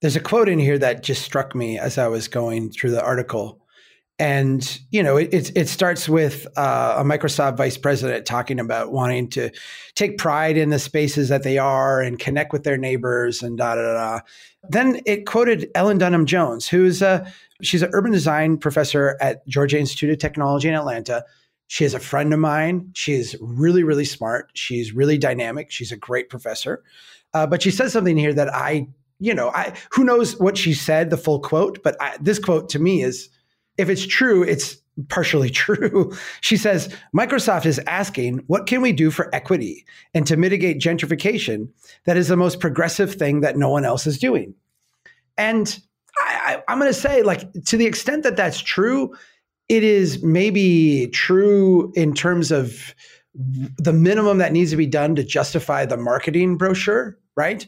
there's 0.02 0.16
a 0.16 0.20
quote 0.20 0.50
in 0.50 0.58
here 0.58 0.80
that 0.80 1.04
just 1.04 1.24
struck 1.24 1.54
me 1.54 1.78
as 1.78 1.98
i 1.98 2.08
was 2.08 2.28
going 2.28 2.72
through 2.72 2.92
the 2.92 3.04
article 3.04 3.61
and 4.22 4.80
you 4.92 5.02
know 5.02 5.18
it, 5.18 5.52
it, 5.58 5.68
starts 5.68 6.08
with 6.08 6.46
uh, 6.56 6.96
a 7.00 7.04
microsoft 7.04 7.58
vice 7.58 7.76
president 7.76 8.24
talking 8.24 8.60
about 8.60 8.92
wanting 8.92 9.28
to 9.28 9.50
take 9.96 10.20
pride 10.20 10.58
in 10.58 10.70
the 10.70 10.78
spaces 10.78 11.28
that 11.30 11.42
they 11.42 11.58
are 11.58 12.02
and 12.02 12.20
connect 12.20 12.54
with 12.54 12.64
their 12.64 12.78
neighbors 12.78 13.42
and 13.42 13.58
da 13.58 13.74
da 13.74 13.94
da 13.94 14.20
then 14.70 15.02
it 15.08 15.26
quoted 15.26 15.72
ellen 15.74 15.98
dunham 15.98 16.28
jones 16.28 16.68
who's 16.68 17.02
a 17.02 17.26
she's 17.64 17.82
an 17.82 17.90
urban 17.94 18.12
design 18.12 18.58
professor 18.58 19.18
at 19.20 19.46
georgia 19.48 19.80
institute 19.80 20.12
of 20.12 20.20
technology 20.20 20.70
in 20.70 20.76
atlanta. 20.76 21.26
She 21.68 21.86
is 21.86 21.94
a 21.94 22.02
friend 22.02 22.34
of 22.34 22.40
mine. 22.40 22.92
She 22.94 23.14
is 23.14 23.36
really 23.42 23.84
really 23.84 24.06
smart. 24.06 24.52
She's 24.54 24.94
really 24.94 25.18
dynamic. 25.18 25.72
She's 25.72 25.92
a 25.92 25.98
great 25.98 26.30
professor. 26.30 26.84
Uh, 27.34 27.48
but 27.48 27.64
she 27.64 27.72
says 27.72 27.94
something 27.94 28.18
here 28.18 28.34
that 28.34 28.54
i 28.54 28.88
you 29.20 29.34
know 29.34 29.50
i 29.56 29.74
who 29.92 30.04
knows 30.04 30.38
what 30.40 30.58
she 30.58 30.74
said 30.74 31.10
the 31.10 31.18
full 31.18 31.40
quote 31.40 31.82
but 31.82 31.96
I, 32.00 32.18
this 32.20 32.38
quote 32.38 32.70
to 32.70 32.80
me 32.80 33.02
is 33.02 33.30
if 33.78 33.90
it's 33.90 34.06
true, 34.06 34.44
it's 34.44 34.78
partially 35.10 35.50
true. 35.66 36.14
She 36.42 36.58
says 36.58 36.94
Microsoft 37.16 37.66
is 37.66 37.80
asking, 37.88 38.44
what 38.48 38.68
can 38.68 38.82
we 38.82 38.92
do 38.92 39.12
for 39.12 39.34
equity 39.34 39.86
and 40.14 40.26
to 40.28 40.38
mitigate 40.38 40.80
gentrification 40.80 41.70
that 42.06 42.18
is 42.18 42.28
the 42.28 42.38
most 42.38 42.60
progressive 42.60 43.14
thing 43.14 43.42
that 43.42 43.58
no 43.58 43.70
one 43.70 43.86
else 43.86 44.08
is 44.08 44.20
doing? 44.20 44.54
And 45.38 45.80
I, 46.20 46.62
I'm 46.68 46.80
going 46.80 46.92
to 46.92 47.00
say, 47.00 47.24
like, 47.24 47.52
to 47.66 47.78
the 47.78 47.86
extent 47.86 48.24
that 48.24 48.36
that's 48.36 48.60
true, 48.60 49.16
it 49.70 49.84
is 49.84 50.22
maybe 50.22 51.08
true 51.14 51.92
in 51.96 52.14
terms 52.14 52.52
of 52.52 52.94
the 53.34 53.94
minimum 53.94 54.40
that 54.40 54.52
needs 54.52 54.72
to 54.72 54.78
be 54.78 54.86
done 54.86 55.16
to 55.16 55.24
justify 55.24 55.86
the 55.86 55.96
marketing 55.96 56.58
brochure, 56.58 57.18
right? 57.38 57.66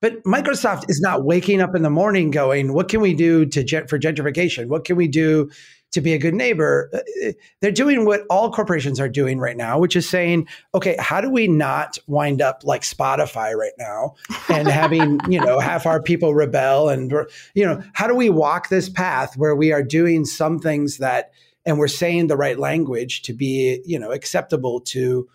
But 0.00 0.22
Microsoft 0.24 0.88
is 0.88 1.00
not 1.00 1.24
waking 1.24 1.60
up 1.60 1.74
in 1.74 1.82
the 1.82 1.90
morning 1.90 2.30
going, 2.30 2.72
"What 2.72 2.88
can 2.88 3.00
we 3.00 3.14
do 3.14 3.44
to 3.46 3.86
for 3.86 3.98
gentrification? 3.98 4.68
What 4.68 4.84
can 4.84 4.96
we 4.96 5.08
do 5.08 5.50
to 5.92 6.00
be 6.00 6.14
a 6.14 6.18
good 6.18 6.34
neighbor?" 6.34 6.90
Uh, 6.92 7.32
they're 7.60 7.70
doing 7.70 8.06
what 8.06 8.24
all 8.30 8.50
corporations 8.50 8.98
are 8.98 9.08
doing 9.08 9.38
right 9.38 9.56
now, 9.56 9.78
which 9.78 9.96
is 9.96 10.08
saying, 10.08 10.48
"Okay, 10.74 10.96
how 10.98 11.20
do 11.20 11.30
we 11.30 11.48
not 11.48 11.98
wind 12.06 12.40
up 12.40 12.62
like 12.64 12.82
Spotify 12.82 13.54
right 13.54 13.74
now 13.78 14.14
and 14.48 14.68
having 14.68 15.20
you 15.28 15.40
know 15.40 15.58
half 15.60 15.84
our 15.84 16.00
people 16.02 16.34
rebel 16.34 16.88
and 16.88 17.12
you 17.54 17.64
know 17.64 17.82
how 17.92 18.06
do 18.06 18.14
we 18.14 18.30
walk 18.30 18.68
this 18.68 18.88
path 18.88 19.36
where 19.36 19.54
we 19.54 19.72
are 19.72 19.82
doing 19.82 20.24
some 20.24 20.58
things 20.58 20.98
that 20.98 21.30
and 21.66 21.78
we're 21.78 21.88
saying 21.88 22.26
the 22.26 22.36
right 22.36 22.58
language 22.58 23.22
to 23.22 23.32
be 23.32 23.82
you 23.84 23.98
know 23.98 24.12
acceptable 24.12 24.80
to 24.80 25.28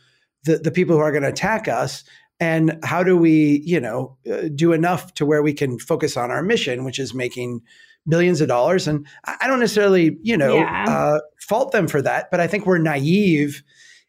the, 0.44 0.58
the 0.58 0.72
people 0.72 0.96
who 0.96 1.02
are 1.02 1.12
going 1.12 1.24
to 1.24 1.30
attack 1.30 1.68
us 1.68 2.04
and 2.40 2.78
how 2.84 3.04
do 3.04 3.16
we 3.18 3.62
you 3.66 3.80
know 3.80 4.18
uh, 4.32 4.50
do 4.54 4.74
enough 4.74 5.14
to 5.14 5.26
where 5.26 5.42
we 5.42 5.54
can 5.54 5.80
focus 5.80 6.18
on 6.18 6.32
our 6.32 6.44
mission 6.44 6.84
which 6.84 7.00
is 7.00 7.14
making 7.14 7.62
billions 8.08 8.42
of 8.42 8.48
dollars 8.48 8.88
and 8.88 9.06
i 9.26 9.48
don't 9.48 9.60
necessarily 9.60 10.18
you 10.22 10.38
know 10.38 10.56
yeah. 10.56 10.86
uh, 10.88 11.20
fault 11.40 11.72
them 11.72 11.88
for 11.88 12.02
that 12.02 12.30
but 12.32 12.40
i 12.40 12.48
think 12.48 12.66
we're 12.66 12.78
naive 12.78 13.64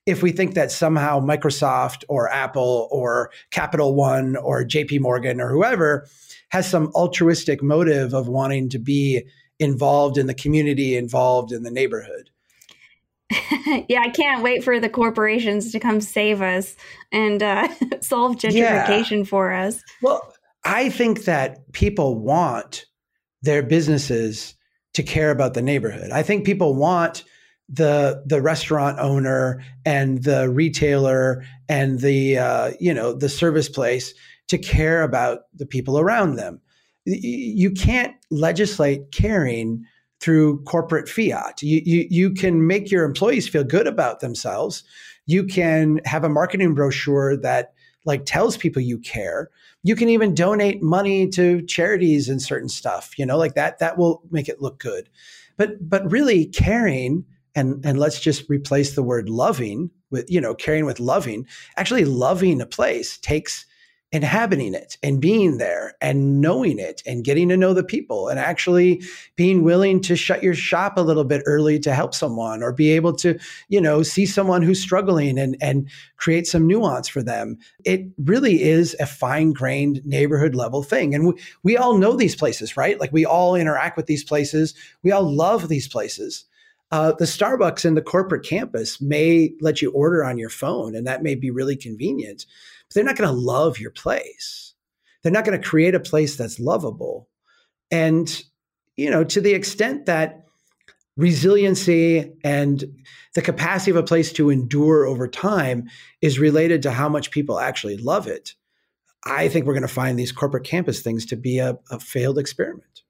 if 0.06 0.22
we 0.22 0.32
think 0.32 0.54
that 0.54 0.70
somehow 0.70 1.20
microsoft 1.20 2.04
or 2.08 2.30
apple 2.30 2.88
or 2.90 3.30
capital 3.50 3.94
one 3.94 4.36
or 4.36 4.64
jp 4.64 5.00
morgan 5.00 5.40
or 5.40 5.48
whoever 5.48 6.06
has 6.50 6.68
some 6.68 6.90
altruistic 6.94 7.62
motive 7.62 8.12
of 8.12 8.28
wanting 8.28 8.68
to 8.68 8.78
be 8.78 9.22
involved 9.58 10.18
in 10.18 10.26
the 10.26 10.34
community 10.34 10.96
involved 10.96 11.52
in 11.52 11.62
the 11.62 11.70
neighborhood 11.70 12.30
yeah, 13.88 14.00
I 14.00 14.10
can't 14.10 14.42
wait 14.42 14.62
for 14.62 14.78
the 14.78 14.88
corporations 14.88 15.72
to 15.72 15.80
come 15.80 16.00
save 16.00 16.42
us 16.42 16.76
and 17.12 17.42
uh, 17.42 17.68
solve 18.00 18.36
gentrification 18.36 19.18
yeah. 19.18 19.24
for 19.24 19.52
us. 19.52 19.82
Well, 20.02 20.32
I 20.64 20.90
think 20.90 21.24
that 21.24 21.72
people 21.72 22.18
want 22.18 22.86
their 23.42 23.62
businesses 23.62 24.54
to 24.94 25.02
care 25.02 25.30
about 25.30 25.54
the 25.54 25.62
neighborhood. 25.62 26.10
I 26.10 26.22
think 26.22 26.44
people 26.44 26.74
want 26.74 27.24
the 27.68 28.22
the 28.26 28.40
restaurant 28.40 28.98
owner 29.00 29.62
and 29.84 30.22
the 30.22 30.48
retailer 30.48 31.44
and 31.68 32.00
the 32.00 32.38
uh, 32.38 32.72
you 32.78 32.94
know 32.94 33.12
the 33.12 33.28
service 33.28 33.68
place 33.68 34.14
to 34.48 34.58
care 34.58 35.02
about 35.02 35.40
the 35.54 35.66
people 35.66 35.98
around 35.98 36.36
them. 36.36 36.60
You 37.04 37.72
can't 37.72 38.14
legislate 38.30 39.12
caring 39.12 39.84
through 40.20 40.62
corporate 40.62 41.08
fiat. 41.08 41.62
You, 41.62 41.82
you, 41.84 42.06
you 42.10 42.30
can 42.32 42.66
make 42.66 42.90
your 42.90 43.04
employees 43.04 43.48
feel 43.48 43.64
good 43.64 43.86
about 43.86 44.20
themselves. 44.20 44.82
You 45.26 45.44
can 45.44 46.00
have 46.04 46.24
a 46.24 46.28
marketing 46.28 46.74
brochure 46.74 47.36
that 47.38 47.72
like 48.04 48.24
tells 48.24 48.56
people 48.56 48.80
you 48.80 48.98
care. 48.98 49.50
You 49.82 49.96
can 49.96 50.08
even 50.08 50.34
donate 50.34 50.82
money 50.82 51.28
to 51.30 51.62
charities 51.62 52.28
and 52.28 52.40
certain 52.40 52.68
stuff, 52.68 53.18
you 53.18 53.26
know, 53.26 53.36
like 53.36 53.54
that 53.54 53.78
that 53.80 53.98
will 53.98 54.22
make 54.30 54.48
it 54.48 54.62
look 54.62 54.78
good. 54.78 55.08
But 55.56 55.88
but 55.88 56.10
really 56.10 56.46
caring 56.46 57.24
and 57.54 57.84
and 57.84 57.98
let's 57.98 58.20
just 58.20 58.48
replace 58.48 58.94
the 58.94 59.02
word 59.02 59.28
loving 59.28 59.90
with, 60.10 60.30
you 60.30 60.40
know, 60.40 60.54
caring 60.54 60.86
with 60.86 61.00
loving. 61.00 61.46
Actually 61.76 62.04
loving 62.04 62.60
a 62.60 62.66
place 62.66 63.18
takes 63.18 63.66
inhabiting 64.12 64.72
it 64.72 64.96
and 65.02 65.20
being 65.20 65.58
there 65.58 65.94
and 66.00 66.40
knowing 66.40 66.78
it 66.78 67.02
and 67.06 67.24
getting 67.24 67.48
to 67.48 67.56
know 67.56 67.74
the 67.74 67.82
people 67.82 68.28
and 68.28 68.38
actually 68.38 69.02
being 69.34 69.64
willing 69.64 70.00
to 70.00 70.14
shut 70.14 70.44
your 70.44 70.54
shop 70.54 70.96
a 70.96 71.00
little 71.00 71.24
bit 71.24 71.42
early 71.44 71.78
to 71.80 71.92
help 71.92 72.14
someone 72.14 72.62
or 72.62 72.72
be 72.72 72.92
able 72.92 73.12
to 73.12 73.36
you 73.68 73.80
know 73.80 74.04
see 74.04 74.24
someone 74.24 74.62
who's 74.62 74.80
struggling 74.80 75.38
and 75.38 75.56
and 75.60 75.88
create 76.16 76.46
some 76.46 76.68
nuance 76.68 77.08
for 77.08 77.22
them. 77.22 77.58
It 77.84 78.06
really 78.24 78.62
is 78.62 78.94
a 79.00 79.06
fine 79.06 79.52
grained 79.52 80.00
neighborhood 80.04 80.54
level 80.54 80.84
thing. 80.84 81.12
And 81.14 81.26
we, 81.28 81.34
we 81.64 81.76
all 81.76 81.98
know 81.98 82.14
these 82.14 82.36
places 82.36 82.76
right? 82.76 83.00
Like 83.00 83.12
we 83.12 83.26
all 83.26 83.56
interact 83.56 83.96
with 83.96 84.06
these 84.06 84.24
places. 84.24 84.74
We 85.02 85.10
all 85.10 85.34
love 85.34 85.68
these 85.68 85.88
places. 85.88 86.44
Uh, 86.92 87.12
the 87.18 87.24
Starbucks 87.24 87.84
in 87.84 87.94
the 87.94 88.02
corporate 88.02 88.44
campus 88.44 89.00
may 89.00 89.52
let 89.60 89.82
you 89.82 89.90
order 89.90 90.24
on 90.24 90.38
your 90.38 90.50
phone, 90.50 90.94
and 90.94 91.04
that 91.04 91.22
may 91.22 91.34
be 91.34 91.50
really 91.50 91.74
convenient 91.74 92.46
but 92.88 92.94
they're 92.94 93.04
not 93.04 93.16
going 93.16 93.28
to 93.28 93.36
love 93.36 93.78
your 93.78 93.90
place. 93.90 94.74
They're 95.22 95.32
not 95.32 95.44
going 95.44 95.60
to 95.60 95.68
create 95.68 95.94
a 95.94 96.00
place 96.00 96.36
that's 96.36 96.60
lovable. 96.60 97.28
And, 97.90 98.42
you 98.96 99.10
know, 99.10 99.24
to 99.24 99.40
the 99.40 99.54
extent 99.54 100.06
that 100.06 100.44
resiliency 101.16 102.32
and 102.44 102.84
the 103.34 103.42
capacity 103.42 103.90
of 103.90 103.96
a 103.96 104.02
place 104.02 104.32
to 104.32 104.50
endure 104.50 105.06
over 105.06 105.26
time 105.26 105.88
is 106.20 106.38
related 106.38 106.82
to 106.82 106.90
how 106.90 107.08
much 107.08 107.30
people 107.30 107.58
actually 107.58 107.96
love 107.96 108.26
it, 108.26 108.54
I 109.24 109.48
think 109.48 109.66
we're 109.66 109.72
going 109.72 109.82
to 109.82 109.88
find 109.88 110.18
these 110.18 110.32
corporate 110.32 110.64
campus 110.64 111.00
things 111.00 111.26
to 111.26 111.36
be 111.36 111.58
a, 111.58 111.78
a 111.90 111.98
failed 111.98 112.38
experiment. 112.38 113.02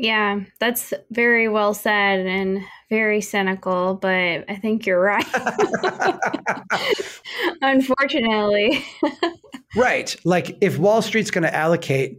Yeah, 0.00 0.40
that's 0.60 0.94
very 1.10 1.46
well 1.46 1.74
said 1.74 2.26
and 2.26 2.64
very 2.88 3.20
cynical, 3.20 3.98
but 4.00 4.46
I 4.48 4.56
think 4.56 4.86
you're 4.86 4.98
right. 4.98 5.26
Unfortunately. 7.60 8.82
right. 9.76 10.16
Like 10.24 10.56
if 10.62 10.78
Wall 10.78 11.02
Street's 11.02 11.30
going 11.30 11.42
to 11.42 11.54
allocate, 11.54 12.18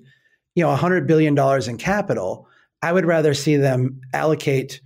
you 0.54 0.62
know, 0.62 0.70
100 0.70 1.08
billion 1.08 1.34
dollars 1.34 1.68
in 1.68 1.78
capital, 1.78 2.48
I 2.84 2.94
would 2.94 3.06
rather 3.06 3.34
see 3.34 3.56
them 3.56 4.00
allocate, 4.14 4.80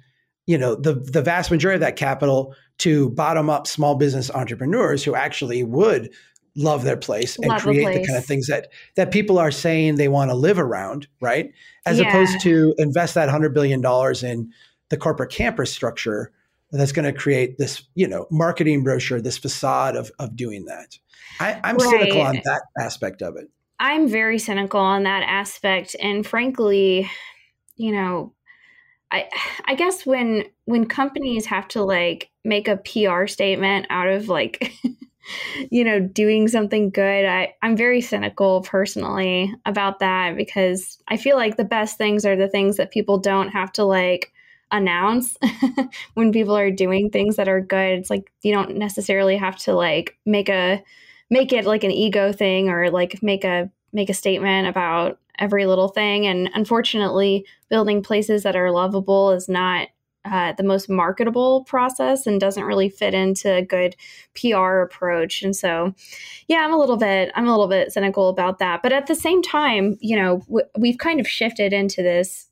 you 0.48 0.58
know, 0.58 0.74
the 0.74 0.94
the 0.94 1.22
vast 1.22 1.52
majority 1.52 1.76
of 1.76 1.82
that 1.82 1.98
capital 1.98 2.56
to 2.78 3.10
bottom 3.10 3.50
up 3.50 3.68
small 3.68 3.96
business 3.96 4.32
entrepreneurs 4.32 5.04
who 5.04 5.16
actually 5.16 5.66
would 5.66 6.14
love 6.56 6.84
their 6.84 6.98
place 6.98 7.38
and 7.38 7.48
love 7.48 7.62
create 7.62 7.86
the 7.86 8.06
kind 8.06 8.18
of 8.18 8.26
things 8.26 8.48
that 8.48 8.72
that 8.96 9.12
people 9.12 9.38
are 9.38 9.52
saying 9.52 9.96
they 9.96 10.08
want 10.08 10.32
to 10.32 10.36
live 10.36 10.58
around, 10.58 11.08
right? 11.22 11.52
As 11.86 12.00
yeah. 12.00 12.08
opposed 12.08 12.40
to 12.42 12.74
invest 12.78 13.16
that 13.16 13.30
hundred 13.30 13.54
billion 13.54 13.82
dollars 13.82 14.24
in 14.24 14.52
the 14.90 14.98
corporate 14.98 15.32
campus 15.32 15.72
structure 15.72 16.32
that's 16.72 16.92
going 16.92 17.12
to 17.12 17.18
create 17.18 17.58
this, 17.58 17.84
you 17.96 18.08
know, 18.08 18.28
marketing 18.32 18.84
brochure, 18.84 19.22
this 19.22 19.38
facade 19.38 19.96
of 19.96 20.12
of 20.20 20.36
doing 20.36 20.66
that. 20.66 20.98
I, 21.40 21.60
am 21.64 21.78
right. 21.78 21.90
cynical 21.90 22.22
on 22.22 22.42
that 22.46 22.62
aspect 22.80 23.22
of 23.22 23.36
it. 23.36 23.50
I'm 23.80 24.08
very 24.08 24.40
cynical 24.40 24.80
on 24.80 25.04
that 25.04 25.24
aspect, 25.24 25.96
and 26.02 26.26
frankly, 26.26 27.10
you 27.76 27.92
know, 27.92 28.34
I 29.12 29.30
I 29.66 29.76
guess 29.76 30.06
when 30.06 30.46
when 30.66 30.88
companies 30.88 31.46
have 31.48 31.68
to 31.70 31.84
like 31.84 32.30
make 32.44 32.68
a 32.68 32.78
PR 32.78 33.28
statement 33.28 33.88
out 33.90 34.08
of 34.08 34.30
like 34.30 34.72
you 35.70 35.84
know, 35.84 36.00
doing 36.00 36.48
something 36.48 36.90
good. 36.90 37.26
I, 37.26 37.54
I'm 37.62 37.76
very 37.76 38.02
cynical 38.02 38.62
personally 38.62 39.54
about 39.66 40.00
that 40.00 40.36
because 40.36 40.98
I 41.08 41.18
feel 41.18 41.38
like 41.38 41.58
the 41.58 41.64
best 41.64 41.98
things 41.98 42.26
are 42.26 42.36
the 42.36 42.48
things 42.48 42.78
that 42.78 42.92
people 42.92 43.18
don't 43.18 43.50
have 43.50 43.72
to 43.74 43.84
like 43.84 44.32
announce 44.72 45.38
when 46.16 46.32
people 46.32 46.56
are 46.56 46.72
doing 46.72 47.10
things 47.10 47.36
that 47.36 47.48
are 47.48 47.62
good. 47.62 48.00
It's 48.00 48.10
like 48.10 48.32
you 48.42 48.54
don't 48.54 48.78
necessarily 48.78 49.38
have 49.38 49.58
to 49.60 49.74
like 49.74 50.18
make 50.26 50.50
a 50.50 50.84
make 51.30 51.54
it 51.54 51.66
like 51.66 51.84
an 51.84 51.92
ego 51.92 52.32
thing 52.32 52.70
or 52.70 52.90
like 52.90 53.22
make 53.22 53.44
a 53.44 53.70
make 53.94 54.10
a 54.10 54.14
statement 54.14 54.68
about 54.68 55.20
every 55.40 55.66
little 55.66 55.90
thing 55.90 56.28
and 56.28 56.50
unfortunately 56.54 57.46
building 57.70 58.02
places 58.02 58.44
that 58.44 58.56
are 58.56 58.72
lovable 58.72 59.32
is 59.32 59.50
not 59.50 59.88
uh, 60.26 60.54
the 60.54 60.64
most 60.64 60.90
marketable 60.90 61.64
process 61.66 62.26
and 62.26 62.40
doesn't 62.40 62.64
really 62.64 62.90
fit 62.90 63.14
into 63.14 63.54
a 63.54 63.62
good 63.62 63.96
PR 64.34 64.80
approach. 64.80 65.42
And 65.44 65.56
so, 65.56 65.94
yeah, 66.48 66.58
I'm 66.58 66.74
a 66.74 66.78
little 66.78 66.98
bit 66.98 67.32
I'm 67.36 67.48
a 67.48 67.52
little 67.52 67.68
bit 67.68 67.92
cynical 67.92 68.30
about 68.30 68.60
that. 68.60 68.82
But 68.82 68.94
at 68.94 69.08
the 69.08 69.16
same 69.16 69.42
time, 69.42 69.98
you 70.02 70.16
know, 70.16 70.40
w- 70.48 70.68
we've 70.78 70.98
kind 70.98 71.20
of 71.20 71.28
shifted 71.28 71.74
into 71.74 72.02
this 72.02 72.48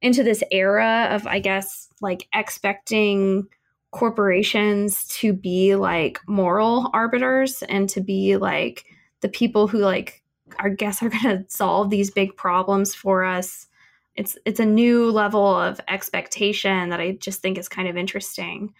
into 0.00 0.24
this 0.24 0.42
era 0.50 1.08
of, 1.10 1.26
I 1.26 1.38
guess, 1.38 1.88
like 2.00 2.26
expecting 2.34 3.46
corporations 3.92 5.06
to 5.06 5.32
be 5.32 5.76
like 5.76 6.18
moral 6.26 6.90
arbiters 6.92 7.62
and 7.68 7.88
to 7.90 8.00
be 8.00 8.36
like 8.36 8.86
the 9.20 9.28
people 9.28 9.68
who 9.68 9.78
like 9.78 10.22
I 10.58 10.70
guess 10.70 11.02
are 11.02 11.08
going 11.08 11.22
to 11.22 11.44
solve 11.48 11.90
these 11.90 12.10
big 12.10 12.36
problems 12.36 12.94
for 12.94 13.24
us 13.24 13.68
it's 14.14 14.36
it's 14.44 14.60
a 14.60 14.66
new 14.66 15.10
level 15.10 15.56
of 15.56 15.80
expectation 15.88 16.90
that 16.90 17.00
I 17.00 17.12
just 17.12 17.40
think 17.40 17.58
is 17.58 17.68
kind 17.68 17.88
of 17.88 17.96
interesting. 17.96 18.74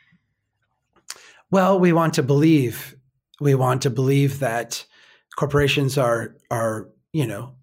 Well, 1.51 1.79
we 1.79 1.93
want 1.93 2.15
to 2.15 2.23
believe 2.23 2.97
we 3.41 3.55
want 3.55 3.83
to 3.83 3.91
believe 3.91 4.39
that 4.39 4.85
corporations 5.37 5.99
are 5.99 6.37
are, 6.51 6.89
you 7.13 7.27
know, 7.27 7.55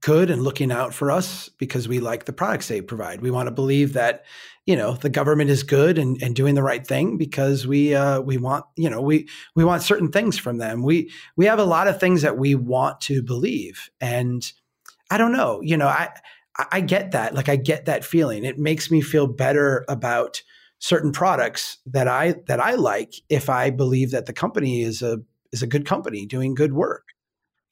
good 0.00 0.30
and 0.30 0.42
looking 0.42 0.70
out 0.72 0.92
for 0.92 1.10
us 1.10 1.48
because 1.48 1.88
we 1.88 2.00
like 2.00 2.24
the 2.24 2.32
products 2.32 2.68
they 2.68 2.82
provide. 2.82 3.20
We 3.20 3.30
want 3.30 3.46
to 3.46 3.54
believe 3.54 3.92
that, 3.92 4.24
you 4.66 4.76
know, 4.76 4.94
the 4.94 5.08
government 5.08 5.48
is 5.48 5.62
good 5.62 5.96
and, 5.96 6.20
and 6.20 6.34
doing 6.34 6.56
the 6.56 6.62
right 6.62 6.84
thing 6.84 7.16
because 7.16 7.66
we 7.66 7.94
uh, 7.94 8.20
we 8.20 8.36
want, 8.36 8.64
you 8.76 8.90
know, 8.90 9.00
we 9.00 9.28
we 9.54 9.64
want 9.64 9.82
certain 9.82 10.10
things 10.10 10.38
from 10.38 10.58
them. 10.58 10.82
We 10.82 11.10
we 11.36 11.46
have 11.46 11.58
a 11.58 11.64
lot 11.64 11.88
of 11.88 11.98
things 11.98 12.22
that 12.22 12.36
we 12.36 12.54
want 12.54 13.00
to 13.02 13.22
believe. 13.22 13.88
And 14.00 14.52
I 15.10 15.18
don't 15.18 15.32
know, 15.32 15.60
you 15.62 15.76
know, 15.76 15.88
I 15.88 16.10
I, 16.58 16.66
I 16.72 16.80
get 16.80 17.12
that. 17.12 17.34
Like 17.34 17.48
I 17.48 17.56
get 17.56 17.86
that 17.86 18.04
feeling. 18.04 18.44
It 18.44 18.58
makes 18.58 18.90
me 18.90 19.00
feel 19.00 19.26
better 19.26 19.84
about 19.88 20.42
certain 20.78 21.12
products 21.12 21.78
that 21.86 22.08
I 22.08 22.34
that 22.46 22.60
I 22.60 22.74
like 22.74 23.14
if 23.28 23.48
I 23.48 23.70
believe 23.70 24.10
that 24.10 24.26
the 24.26 24.32
company 24.32 24.82
is 24.82 25.00
a 25.02 25.20
is 25.52 25.62
a 25.62 25.66
good 25.66 25.86
company 25.86 26.26
doing 26.26 26.54
good 26.54 26.72
work. 26.72 27.04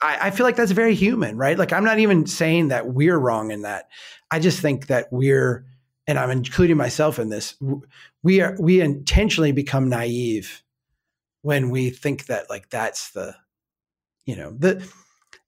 I, 0.03 0.29
I, 0.29 0.31
feel 0.31 0.47
like 0.47 0.57
that's 0.57 0.73
very 0.73 0.95
human, 0.95 1.37
right? 1.37 1.59
Like 1.59 1.73
I'm 1.73 1.85
not 1.85 1.99
even 1.99 2.27
saying 2.27 2.69
that 2.69 2.87
we're 2.87 3.19
wrong 3.19 3.51
in 3.51 3.63
that. 3.63 3.89
I 4.31 4.39
just 4.39 4.61
think 4.61 4.87
that 4.87 5.09
we're, 5.11 5.67
and 6.07 6.19
I'm 6.19 6.31
including 6.31 6.77
myself 6.77 7.19
in 7.19 7.29
this. 7.29 7.57
We 8.23 8.41
are 8.41 8.57
we 8.59 8.81
intentionally 8.81 9.53
become 9.53 9.89
naive 9.89 10.63
when 11.43 11.71
we 11.71 11.91
think 11.91 12.27
that 12.27 12.49
like 12.49 12.71
that's 12.71 13.11
the, 13.11 13.35
you 14.25 14.37
know, 14.37 14.53
the. 14.57 14.87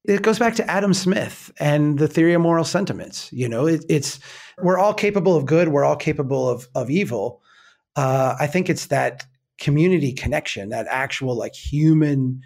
It 0.05 0.23
goes 0.23 0.39
back 0.39 0.57
to 0.57 0.69
Adam 0.71 0.95
Smith 0.95 1.53
and 1.61 1.99
the 1.99 2.09
theory 2.09 2.35
of 2.35 2.43
moral 2.43 2.65
sentiments. 2.65 3.33
You 3.33 3.49
know, 3.49 3.67
it, 3.67 3.85
it's 3.89 4.19
we're 4.59 4.79
all 4.79 4.95
capable 4.95 5.37
of 5.37 5.47
good. 5.47 5.69
We're 5.69 5.85
all 5.85 5.97
capable 5.97 6.49
of 6.49 6.69
of 6.75 6.91
evil. 6.91 7.41
Uh, 7.95 8.35
I 8.39 8.47
think 8.47 8.69
it's 8.69 8.87
that 8.87 9.25
community 9.59 10.13
connection, 10.13 10.71
that 10.71 10.87
actual 10.91 11.37
like 11.37 11.55
human 11.55 12.41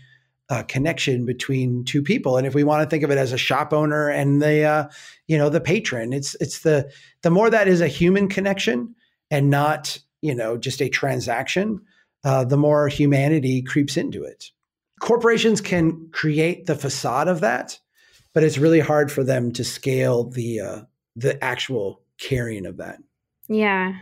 uh, 0.48 0.62
connection 0.64 1.24
between 1.24 1.84
two 1.84 2.02
people. 2.02 2.36
And 2.36 2.46
if 2.46 2.54
we 2.54 2.62
want 2.62 2.82
to 2.82 2.90
think 2.90 3.02
of 3.02 3.10
it 3.10 3.18
as 3.18 3.32
a 3.32 3.38
shop 3.38 3.72
owner 3.72 4.08
and 4.08 4.42
the 4.42 4.62
uh, 4.64 4.88
you 5.26 5.38
know 5.38 5.48
the 5.48 5.60
patron, 5.60 6.12
it's 6.12 6.36
it's 6.40 6.60
the 6.60 6.90
the 7.22 7.30
more 7.30 7.50
that 7.50 7.68
is 7.68 7.80
a 7.80 7.88
human 7.88 8.28
connection 8.28 8.94
and 9.30 9.50
not 9.50 9.98
you 10.20 10.34
know 10.34 10.56
just 10.56 10.82
a 10.82 10.88
transaction, 10.88 11.80
uh, 12.24 12.44
the 12.44 12.56
more 12.56 12.88
humanity 12.88 13.62
creeps 13.62 13.96
into 13.96 14.22
it. 14.22 14.50
Corporations 15.00 15.60
can 15.60 16.08
create 16.12 16.66
the 16.66 16.74
facade 16.74 17.28
of 17.28 17.40
that, 17.40 17.78
but 18.32 18.42
it's 18.42 18.58
really 18.58 18.80
hard 18.80 19.12
for 19.12 19.24
them 19.24 19.52
to 19.52 19.64
scale 19.64 20.24
the 20.24 20.60
uh, 20.60 20.80
the 21.14 21.42
actual 21.42 22.02
carrying 22.18 22.66
of 22.66 22.78
that. 22.78 22.98
Yeah, 23.48 23.94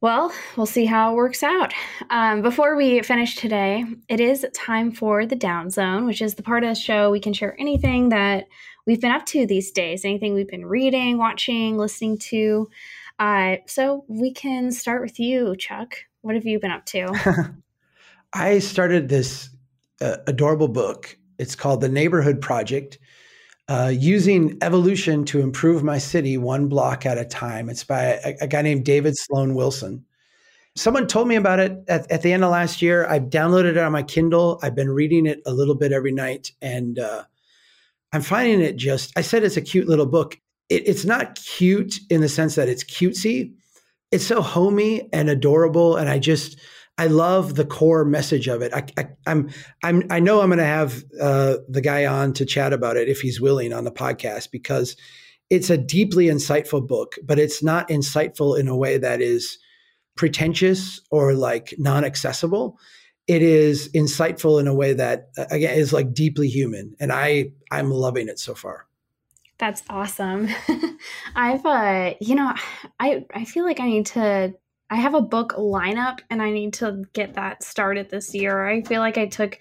well, 0.00 0.32
we'll 0.56 0.66
see 0.66 0.84
how 0.84 1.12
it 1.12 1.16
works 1.16 1.42
out. 1.42 1.74
Um, 2.10 2.40
before 2.40 2.76
we 2.76 3.02
finish 3.02 3.34
today, 3.34 3.84
it 4.08 4.20
is 4.20 4.46
time 4.54 4.92
for 4.92 5.26
the 5.26 5.34
Down 5.34 5.70
Zone, 5.70 6.06
which 6.06 6.22
is 6.22 6.36
the 6.36 6.42
part 6.44 6.62
of 6.62 6.68
the 6.68 6.74
show 6.76 7.10
we 7.10 7.18
can 7.18 7.32
share 7.32 7.56
anything 7.58 8.10
that 8.10 8.46
we've 8.86 9.00
been 9.00 9.10
up 9.10 9.26
to 9.26 9.44
these 9.44 9.72
days, 9.72 10.04
anything 10.04 10.34
we've 10.34 10.46
been 10.46 10.66
reading, 10.66 11.18
watching, 11.18 11.76
listening 11.76 12.16
to. 12.18 12.70
Uh, 13.18 13.56
so 13.66 14.04
we 14.06 14.32
can 14.32 14.70
start 14.70 15.02
with 15.02 15.18
you, 15.18 15.56
Chuck. 15.56 15.96
What 16.20 16.36
have 16.36 16.46
you 16.46 16.60
been 16.60 16.70
up 16.70 16.86
to? 16.86 17.56
I 18.32 18.60
started 18.60 19.08
this 19.08 19.50
uh, 20.00 20.16
adorable 20.26 20.68
book. 20.68 21.16
It's 21.38 21.54
called 21.54 21.80
The 21.80 21.88
Neighborhood 21.88 22.40
Project. 22.40 22.98
Uh, 23.68 23.92
using 23.94 24.56
evolution 24.62 25.26
to 25.26 25.40
improve 25.40 25.82
my 25.82 25.98
city 25.98 26.38
one 26.38 26.68
block 26.68 27.04
at 27.04 27.18
a 27.18 27.24
time. 27.24 27.68
It's 27.68 27.84
by 27.84 28.18
a, 28.24 28.34
a, 28.40 28.46
guy 28.46 28.62
named 28.62 28.86
David 28.86 29.14
Sloan 29.14 29.54
Wilson. 29.54 30.06
Someone 30.74 31.06
told 31.06 31.28
me 31.28 31.36
about 31.36 31.58
it 31.58 31.78
at, 31.86 32.10
at, 32.10 32.22
the 32.22 32.32
end 32.32 32.44
of 32.44 32.50
last 32.50 32.80
year. 32.80 33.06
I've 33.06 33.24
downloaded 33.24 33.72
it 33.72 33.76
on 33.76 33.92
my 33.92 34.02
Kindle. 34.02 34.58
I've 34.62 34.74
been 34.74 34.88
reading 34.88 35.26
it 35.26 35.42
a 35.44 35.52
little 35.52 35.74
bit 35.74 35.92
every 35.92 36.12
night, 36.12 36.50
and 36.62 36.98
uh, 36.98 37.24
I'm 38.14 38.22
finding 38.22 38.62
it 38.62 38.76
just. 38.76 39.12
I 39.18 39.20
said 39.20 39.44
it's 39.44 39.58
a 39.58 39.60
cute 39.60 39.86
little 39.86 40.06
book. 40.06 40.40
It, 40.70 40.88
it's 40.88 41.04
not 41.04 41.34
cute 41.34 42.00
in 42.08 42.22
the 42.22 42.28
sense 42.30 42.54
that 42.54 42.70
it's 42.70 42.84
cutesy. 42.84 43.52
It's 44.10 44.26
so 44.26 44.40
homey 44.40 45.10
and 45.12 45.28
adorable, 45.28 45.96
and 45.96 46.08
I 46.08 46.18
just 46.18 46.58
I 46.98 47.06
love 47.06 47.54
the 47.54 47.64
core 47.64 48.04
message 48.04 48.48
of 48.48 48.60
it. 48.60 48.74
I, 48.74 48.84
I, 48.98 49.08
I'm, 49.26 49.50
I'm, 49.84 50.02
I 50.10 50.18
know 50.18 50.40
I'm 50.40 50.48
going 50.48 50.58
to 50.58 50.64
have 50.64 51.04
uh, 51.20 51.58
the 51.68 51.80
guy 51.80 52.06
on 52.06 52.32
to 52.34 52.44
chat 52.44 52.72
about 52.72 52.96
it 52.96 53.08
if 53.08 53.20
he's 53.20 53.40
willing 53.40 53.72
on 53.72 53.84
the 53.84 53.92
podcast 53.92 54.50
because 54.50 54.96
it's 55.48 55.70
a 55.70 55.78
deeply 55.78 56.26
insightful 56.26 56.86
book, 56.86 57.14
but 57.22 57.38
it's 57.38 57.62
not 57.62 57.88
insightful 57.88 58.58
in 58.58 58.66
a 58.66 58.76
way 58.76 58.98
that 58.98 59.22
is 59.22 59.58
pretentious 60.16 61.00
or 61.12 61.34
like 61.34 61.72
non-accessible. 61.78 62.76
It 63.28 63.42
is 63.42 63.88
insightful 63.94 64.58
in 64.60 64.66
a 64.66 64.74
way 64.74 64.92
that 64.94 65.30
again 65.50 65.78
is 65.78 65.92
like 65.92 66.12
deeply 66.12 66.48
human, 66.48 66.96
and 66.98 67.12
I, 67.12 67.52
I'm 67.70 67.90
loving 67.90 68.28
it 68.28 68.38
so 68.38 68.54
far. 68.54 68.86
That's 69.58 69.82
awesome. 69.90 70.48
I've, 71.36 71.64
uh, 71.66 72.14
you 72.20 72.34
know, 72.34 72.54
I, 72.98 73.26
I 73.34 73.44
feel 73.44 73.64
like 73.64 73.80
I 73.80 73.86
need 73.86 74.06
to 74.06 74.54
I 74.90 74.96
have 74.96 75.14
a 75.14 75.20
book 75.20 75.54
lineup 75.54 76.20
and 76.30 76.40
I 76.40 76.50
need 76.50 76.72
to 76.74 77.04
get 77.12 77.34
that 77.34 77.62
started 77.62 78.08
this 78.10 78.34
year. 78.34 78.66
I 78.66 78.82
feel 78.82 79.00
like 79.00 79.18
I 79.18 79.26
took 79.26 79.58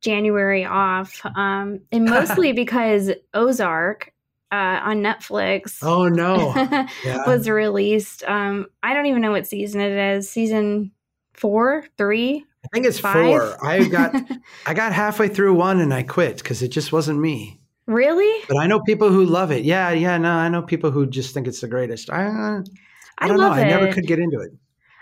January 0.00 0.64
off, 0.64 1.20
um, 1.36 1.80
and 1.92 2.04
mostly 2.06 2.52
because 2.52 3.10
Ozark 3.34 4.12
uh, 4.52 4.80
on 4.82 5.02
Netflix. 5.02 5.78
Oh 5.82 6.08
no, 6.08 6.54
yeah. 7.04 7.26
was 7.26 7.48
released. 7.48 8.24
Um, 8.24 8.66
I 8.82 8.94
don't 8.94 9.06
even 9.06 9.22
know 9.22 9.32
what 9.32 9.46
season 9.46 9.80
it 9.80 9.92
is. 9.92 10.30
Season 10.30 10.92
four, 11.34 11.84
three. 11.96 12.44
I 12.64 12.68
think 12.72 12.86
it's 12.86 13.00
five? 13.00 13.14
four. 13.14 13.64
I 13.64 13.88
got 13.88 14.14
I 14.66 14.74
got 14.74 14.92
halfway 14.92 15.28
through 15.28 15.54
one 15.54 15.80
and 15.80 15.92
I 15.92 16.02
quit 16.02 16.38
because 16.38 16.62
it 16.62 16.68
just 16.68 16.92
wasn't 16.92 17.20
me. 17.20 17.60
Really? 17.86 18.44
But 18.48 18.58
I 18.58 18.66
know 18.66 18.80
people 18.80 19.10
who 19.10 19.24
love 19.24 19.50
it. 19.50 19.64
Yeah, 19.64 19.90
yeah. 19.90 20.16
No, 20.16 20.30
I 20.30 20.48
know 20.48 20.62
people 20.62 20.90
who 20.90 21.06
just 21.06 21.34
think 21.34 21.48
it's 21.48 21.60
the 21.60 21.66
greatest. 21.68 22.10
I, 22.10 22.26
uh, 22.26 22.62
I, 23.18 23.26
don't 23.26 23.38
know. 23.38 23.52
It. 23.52 23.56
I 23.56 23.64
never 23.64 23.92
could 23.92 24.06
get 24.06 24.20
into 24.20 24.38
it. 24.40 24.52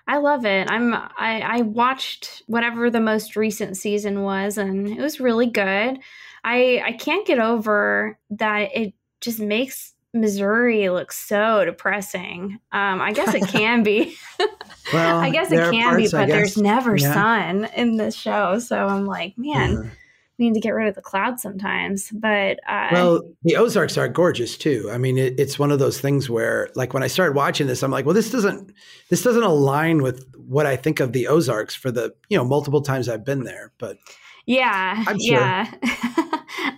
I 0.08 0.16
love 0.16 0.46
it. 0.46 0.70
I'm 0.70 0.94
I, 0.94 1.40
I 1.40 1.60
watched 1.62 2.42
whatever 2.46 2.90
the 2.90 3.00
most 3.00 3.36
recent 3.36 3.76
season 3.76 4.22
was 4.22 4.56
and 4.56 4.88
it 4.88 5.00
was 5.00 5.20
really 5.20 5.46
good. 5.46 5.98
I 6.42 6.82
I 6.84 6.92
can't 6.92 7.26
get 7.26 7.38
over 7.38 8.18
that 8.30 8.70
it 8.74 8.94
just 9.20 9.38
makes 9.38 9.92
Missouri 10.14 10.88
look 10.88 11.12
so 11.12 11.66
depressing. 11.66 12.58
Um, 12.72 13.02
I 13.02 13.12
guess 13.12 13.34
it 13.34 13.46
can 13.48 13.82
be. 13.82 14.16
well, 14.92 15.18
I 15.18 15.28
guess 15.28 15.52
it 15.52 15.70
can 15.70 15.90
parts, 15.90 16.10
be, 16.10 16.16
but 16.16 16.28
there's 16.28 16.56
never 16.56 16.96
yeah. 16.96 17.12
sun 17.12 17.64
in 17.76 17.98
the 17.98 18.10
show. 18.10 18.58
So 18.58 18.86
I'm 18.86 19.04
like, 19.04 19.36
man, 19.36 19.72
yeah 19.72 19.90
we 20.38 20.46
need 20.46 20.54
to 20.54 20.60
get 20.60 20.70
rid 20.70 20.88
of 20.88 20.94
the 20.94 21.02
cloud 21.02 21.40
sometimes. 21.40 22.10
But 22.12 22.60
uh, 22.68 22.88
well, 22.92 23.22
the 23.42 23.56
Ozarks 23.56 23.98
are 23.98 24.08
gorgeous 24.08 24.56
too. 24.56 24.88
I 24.92 24.98
mean, 24.98 25.18
it, 25.18 25.38
it's 25.38 25.58
one 25.58 25.72
of 25.72 25.78
those 25.78 26.00
things 26.00 26.30
where, 26.30 26.70
like, 26.74 26.94
when 26.94 27.02
I 27.02 27.08
started 27.08 27.34
watching 27.34 27.66
this, 27.66 27.82
I'm 27.82 27.90
like, 27.90 28.04
well, 28.04 28.14
this 28.14 28.30
doesn't 28.30 28.72
this 29.10 29.22
doesn't 29.22 29.42
align 29.42 30.02
with 30.02 30.24
what 30.36 30.66
I 30.66 30.76
think 30.76 31.00
of 31.00 31.12
the 31.12 31.26
Ozarks 31.26 31.74
for 31.74 31.90
the 31.90 32.14
you 32.28 32.38
know 32.38 32.44
multiple 32.44 32.82
times 32.82 33.08
I've 33.08 33.24
been 33.24 33.44
there. 33.44 33.72
But 33.78 33.98
yeah, 34.46 35.02
sure. 35.04 35.16
yeah, 35.18 35.70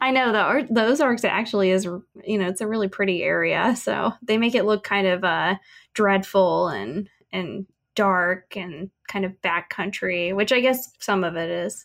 I 0.01 0.11
know 0.11 0.33
the 0.33 0.73
the 0.73 0.85
Ozarks 0.85 1.25
actually 1.25 1.71
is 1.71 1.85
you 1.85 2.39
know 2.39 2.49
it's 2.49 2.63
a 2.63 2.67
really 2.67 2.89
pretty 2.89 3.23
area, 3.23 3.77
so 3.77 4.13
they 4.23 4.39
make 4.39 4.55
it 4.55 4.65
look 4.65 4.85
kind 4.85 5.07
of 5.07 5.23
uh, 5.23 5.57
dreadful 5.93 6.69
and 6.69 7.09
and 7.33 7.67
dark 7.95 8.57
and 8.57 8.91
kind 9.09 9.27
of 9.27 9.33
backcountry, 9.43 10.35
which 10.35 10.53
I 10.53 10.61
guess 10.61 10.93
some 10.99 11.25
of 11.25 11.37
it 11.37 11.51
is. 11.51 11.85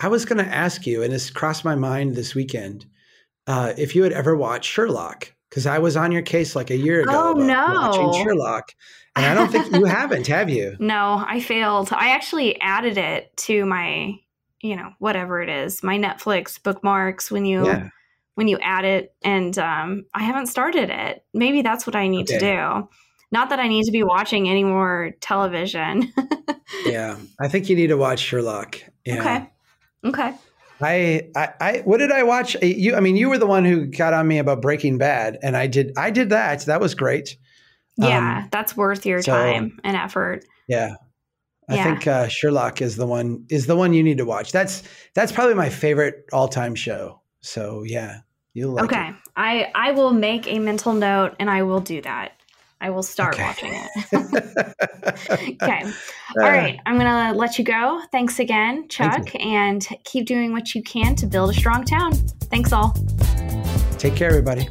I 0.00 0.08
was 0.08 0.24
going 0.24 0.44
to 0.44 0.50
ask 0.50 0.86
you, 0.86 1.02
and 1.02 1.12
this 1.12 1.30
crossed 1.30 1.64
my 1.64 1.74
mind 1.74 2.14
this 2.14 2.34
weekend, 2.34 2.86
uh, 3.46 3.72
if 3.76 3.96
you 3.96 4.02
had 4.04 4.12
ever 4.12 4.36
watched 4.36 4.70
Sherlock, 4.70 5.32
because 5.50 5.66
I 5.66 5.78
was 5.78 5.96
on 5.96 6.12
your 6.12 6.22
case 6.22 6.54
like 6.54 6.70
a 6.70 6.76
year 6.76 7.02
ago 7.02 7.34
oh, 7.36 7.40
no. 7.40 7.66
watching 7.66 8.22
Sherlock, 8.22 8.74
and 9.16 9.26
I 9.26 9.34
don't 9.34 9.50
think 9.50 9.74
you 9.74 9.84
haven't, 9.86 10.28
have 10.28 10.50
you? 10.50 10.76
No, 10.78 11.24
I 11.26 11.40
failed. 11.40 11.88
I 11.92 12.10
actually 12.10 12.60
added 12.60 12.96
it 12.96 13.36
to 13.38 13.64
my, 13.66 14.14
you 14.60 14.76
know, 14.76 14.92
whatever 14.98 15.42
it 15.42 15.48
is, 15.48 15.82
my 15.82 15.98
Netflix 15.98 16.62
bookmarks 16.62 17.30
when 17.30 17.44
you. 17.44 17.66
Yeah. 17.66 17.88
When 18.34 18.46
you 18.46 18.56
add 18.62 18.84
it, 18.84 19.12
and 19.24 19.58
um, 19.58 20.04
I 20.14 20.22
haven't 20.22 20.46
started 20.46 20.90
it. 20.90 21.24
Maybe 21.34 21.62
that's 21.62 21.88
what 21.88 21.96
I 21.96 22.06
need 22.06 22.30
okay. 22.30 22.38
to 22.38 22.46
do. 22.84 22.88
Not 23.32 23.50
that 23.50 23.58
I 23.58 23.66
need 23.66 23.82
to 23.86 23.90
be 23.90 24.04
watching 24.04 24.48
any 24.48 24.62
more 24.62 25.10
television. 25.20 26.12
yeah, 26.86 27.16
I 27.40 27.48
think 27.48 27.68
you 27.68 27.74
need 27.74 27.88
to 27.88 27.96
watch 27.96 28.20
Sherlock. 28.20 28.80
Yeah. 29.04 29.20
Okay. 29.20 29.50
Okay. 30.04 30.34
I, 30.80 31.28
I, 31.34 31.48
I, 31.60 31.78
what 31.84 31.98
did 31.98 32.12
I 32.12 32.22
watch? 32.22 32.56
You, 32.62 32.94
I 32.94 33.00
mean, 33.00 33.16
you 33.16 33.28
were 33.28 33.38
the 33.38 33.46
one 33.46 33.64
who 33.64 33.86
got 33.86 34.14
on 34.14 34.28
me 34.28 34.38
about 34.38 34.62
Breaking 34.62 34.96
Bad, 34.96 35.38
and 35.42 35.56
I 35.56 35.66
did, 35.66 35.92
I 35.96 36.10
did 36.10 36.30
that. 36.30 36.66
That 36.66 36.80
was 36.80 36.94
great. 36.94 37.36
Yeah, 37.98 38.38
um, 38.38 38.48
that's 38.52 38.76
worth 38.76 39.04
your 39.04 39.22
so, 39.22 39.32
time 39.32 39.80
and 39.82 39.96
effort. 39.96 40.44
Yeah, 40.68 40.94
I 41.68 41.74
yeah. 41.74 41.84
think 41.84 42.06
uh, 42.06 42.28
Sherlock 42.28 42.80
is 42.80 42.94
the 42.94 43.06
one 43.06 43.44
is 43.50 43.66
the 43.66 43.74
one 43.74 43.92
you 43.92 44.04
need 44.04 44.18
to 44.18 44.24
watch. 44.24 44.52
That's 44.52 44.84
that's 45.14 45.32
probably 45.32 45.54
my 45.54 45.68
favorite 45.68 46.24
all 46.32 46.46
time 46.46 46.76
show. 46.76 47.20
So 47.40 47.82
yeah, 47.82 48.20
you'll 48.54 48.74
like 48.74 48.84
okay. 48.84 49.08
It. 49.08 49.14
I 49.36 49.70
I 49.74 49.90
will 49.90 50.12
make 50.12 50.46
a 50.46 50.60
mental 50.60 50.94
note, 50.94 51.34
and 51.40 51.50
I 51.50 51.62
will 51.62 51.80
do 51.80 52.00
that. 52.02 52.37
I 52.80 52.90
will 52.90 53.02
start 53.02 53.34
okay. 53.34 53.42
watching 53.44 53.72
it. 53.74 53.88
okay. 55.62 55.82
All 56.36 56.44
uh, 56.44 56.48
right. 56.48 56.80
I'm 56.86 56.98
going 56.98 57.32
to 57.32 57.38
let 57.38 57.58
you 57.58 57.64
go. 57.64 58.00
Thanks 58.12 58.38
again, 58.38 58.88
Chuck, 58.88 59.12
thank 59.12 59.44
and 59.44 59.86
keep 60.04 60.26
doing 60.26 60.52
what 60.52 60.74
you 60.74 60.82
can 60.82 61.16
to 61.16 61.26
build 61.26 61.50
a 61.50 61.54
strong 61.54 61.84
town. 61.84 62.12
Thanks 62.50 62.72
all. 62.72 62.96
Take 63.98 64.14
care, 64.14 64.28
everybody. 64.28 64.68